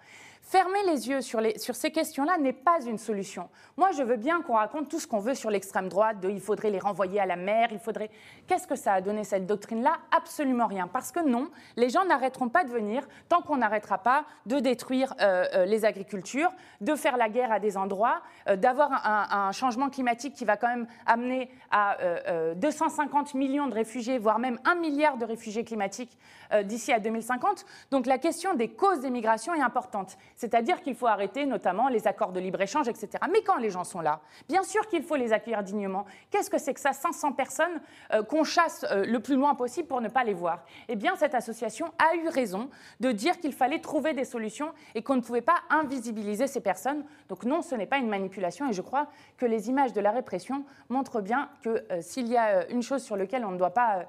Fermer 0.47 0.83
les 0.85 1.09
yeux 1.09 1.21
sur, 1.21 1.41
ces 1.57 1.89
questions-là 1.89 2.37
n'est 2.37 2.53
pas 2.53 2.79
une 2.85 2.99
solution. 2.99 3.49
Moi, 3.77 3.89
je 3.93 4.03
veux 4.03 4.15
bien 4.15 4.43
qu'on 4.43 4.53
raconte 4.53 4.89
tout 4.89 4.99
ce 4.99 5.07
qu'on 5.07 5.19
veut 5.19 5.33
sur 5.33 5.49
l'extrême 5.49 5.89
droite, 5.89 6.19
de 6.19 6.29
il 6.29 6.39
faudrait 6.39 6.69
les 6.69 6.77
renvoyer 6.77 7.19
à 7.19 7.25
la 7.25 7.35
mer, 7.35 7.69
il 7.71 7.79
faudrait. 7.79 8.11
Qu'est-ce 8.45 8.67
que 8.67 8.75
ça 8.75 8.93
a 8.93 9.01
donné 9.01 9.23
cette 9.23 9.47
doctrine-là? 9.47 9.97
Absolument 10.15 10.67
rien. 10.67 10.87
Parce 10.87 11.11
que 11.11 11.19
non, 11.19 11.49
les 11.77 11.89
gens 11.89 12.05
n'arrêteront 12.05 12.49
pas 12.49 12.63
de 12.63 12.69
venir 12.69 13.07
tant 13.27 13.41
qu'on 13.41 13.57
n'arrêtera 13.57 13.97
pas 13.97 14.25
de 14.45 14.59
détruire 14.59 15.15
euh, 15.19 15.45
euh, 15.55 15.65
les 15.65 15.83
agricultures, 15.83 16.51
de 16.79 16.93
faire 16.93 17.17
la 17.17 17.27
guerre 17.27 17.51
à 17.51 17.59
des 17.59 17.75
endroits, 17.75 18.21
euh, 18.47 18.55
d'avoir 18.55 18.91
un, 19.05 19.51
changement 19.51 19.89
climatique 19.89 20.33
qui 20.33 20.45
va 20.45 20.57
quand 20.57 20.67
même 20.67 20.87
amener 21.05 21.49
à 21.71 21.99
euh, 22.01 22.19
euh, 22.27 22.55
250 22.55 23.33
millions 23.33 23.67
de 23.67 23.73
réfugiés, 23.73 24.17
voire 24.17 24.39
même 24.39 24.59
un 24.65 24.75
milliard 24.75 25.17
de 25.17 25.25
réfugiés 25.25 25.63
climatiques 25.63 26.17
d'ici 26.63 26.93
à 26.93 26.99
2050. 26.99 27.65
Donc 27.89 28.05
la 28.05 28.19
question 28.19 28.53
des 28.53 28.69
causes 28.69 28.99
des 28.99 29.09
migrations 29.09 29.53
est 29.55 29.61
importante. 29.61 30.15
C'est-à-dire 30.35 30.81
qu'il 30.81 30.95
faut 30.95 31.07
arrêter 31.07 31.45
notamment 31.45 31.87
les 31.87 32.07
accords 32.07 32.31
de 32.31 32.39
libre-échange, 32.39 32.87
etc. 32.87 33.09
Mais 33.31 33.41
quand 33.41 33.57
les 33.57 33.69
gens 33.69 33.83
sont 33.83 34.01
là, 34.01 34.21
bien 34.47 34.63
sûr 34.63 34.87
qu'il 34.87 35.03
faut 35.03 35.15
les 35.15 35.33
accueillir 35.33 35.63
dignement. 35.63 36.05
Qu'est-ce 36.29 36.49
que 36.49 36.57
c'est 36.57 36.73
que 36.73 36.79
ça 36.79 36.93
500 36.93 37.33
personnes 37.33 37.81
euh, 38.13 38.23
qu'on 38.23 38.43
chasse 38.43 38.85
euh, 38.91 39.05
le 39.05 39.19
plus 39.19 39.35
loin 39.35 39.55
possible 39.55 39.87
pour 39.87 40.01
ne 40.01 40.09
pas 40.09 40.23
les 40.23 40.33
voir? 40.33 40.65
Eh 40.87 40.95
bien, 40.95 41.15
cette 41.15 41.35
association 41.35 41.91
a 41.97 42.15
eu 42.15 42.27
raison 42.27 42.69
de 42.99 43.11
dire 43.11 43.39
qu'il 43.39 43.53
fallait 43.53 43.79
trouver 43.79 44.13
des 44.13 44.25
solutions 44.25 44.73
et 44.93 45.03
qu'on 45.03 45.15
ne 45.15 45.21
pouvait 45.21 45.41
pas 45.41 45.59
invisibiliser 45.69 46.47
ces 46.47 46.61
personnes. 46.61 47.05
Donc 47.29 47.43
non, 47.45 47.61
ce 47.61 47.75
n'est 47.75 47.85
pas 47.85 47.97
une 47.97 48.09
manipulation 48.09 48.69
et 48.69 48.73
je 48.73 48.81
crois 48.81 49.07
que 49.37 49.45
les 49.45 49.69
images 49.69 49.93
de 49.93 50.01
la 50.01 50.11
répression 50.11 50.65
montrent 50.89 51.21
bien 51.21 51.49
que 51.63 51.85
euh, 51.91 52.01
s'il 52.01 52.27
y 52.27 52.37
a 52.37 52.67
une 52.69 52.83
chose 52.83 53.03
sur 53.03 53.15
laquelle 53.15 53.45
on 53.45 53.51
ne 53.51 53.57
doit 53.57 53.73
pas 53.73 54.05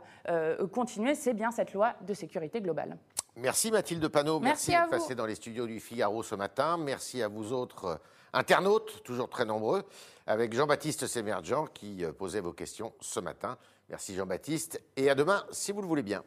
continuer, 0.73 1.15
c'est 1.15 1.35
bien 1.35 1.51
cette 1.51 1.73
loi 1.73 1.95
de 2.01 2.13
sécurité 2.13 2.61
globale. 2.61 2.97
Merci 3.37 3.71
Mathilde 3.71 4.09
Panot. 4.09 4.41
Merci 4.41 4.71
Merci, 4.71 4.75
à 4.75 4.81
d'être 4.83 4.99
passée 4.99 5.15
dans 5.15 5.27
les 5.27 5.35
studios 5.35 5.67
du 5.67 5.79
Figaro 5.79 6.23
ce 6.23 6.35
matin. 6.35 6.79
Merci 6.79 7.23
à 7.23 7.29
vous 7.29 7.53
autres 7.53 7.85
euh, 7.85 7.97
internautes, 8.33 9.03
toujours 9.05 9.29
très 9.29 9.45
nombreux, 9.45 9.85
avec 10.27 10.55
Jean-Baptiste 10.55 11.07
Sémergent 11.07 11.67
qui 11.75 12.03
euh, 12.03 12.13
posait 12.13 12.41
vos 12.41 12.55
questions 12.55 12.95
ce 13.01 13.21
matin. 13.21 13.59
Merci 13.91 14.15
Jean-Baptiste 14.15 14.83
et 14.97 15.11
à 15.11 15.15
demain 15.15 15.45
si 15.53 15.71
vous 15.71 15.83
le 15.83 15.87
voulez 15.87 16.03
bien. 16.03 16.25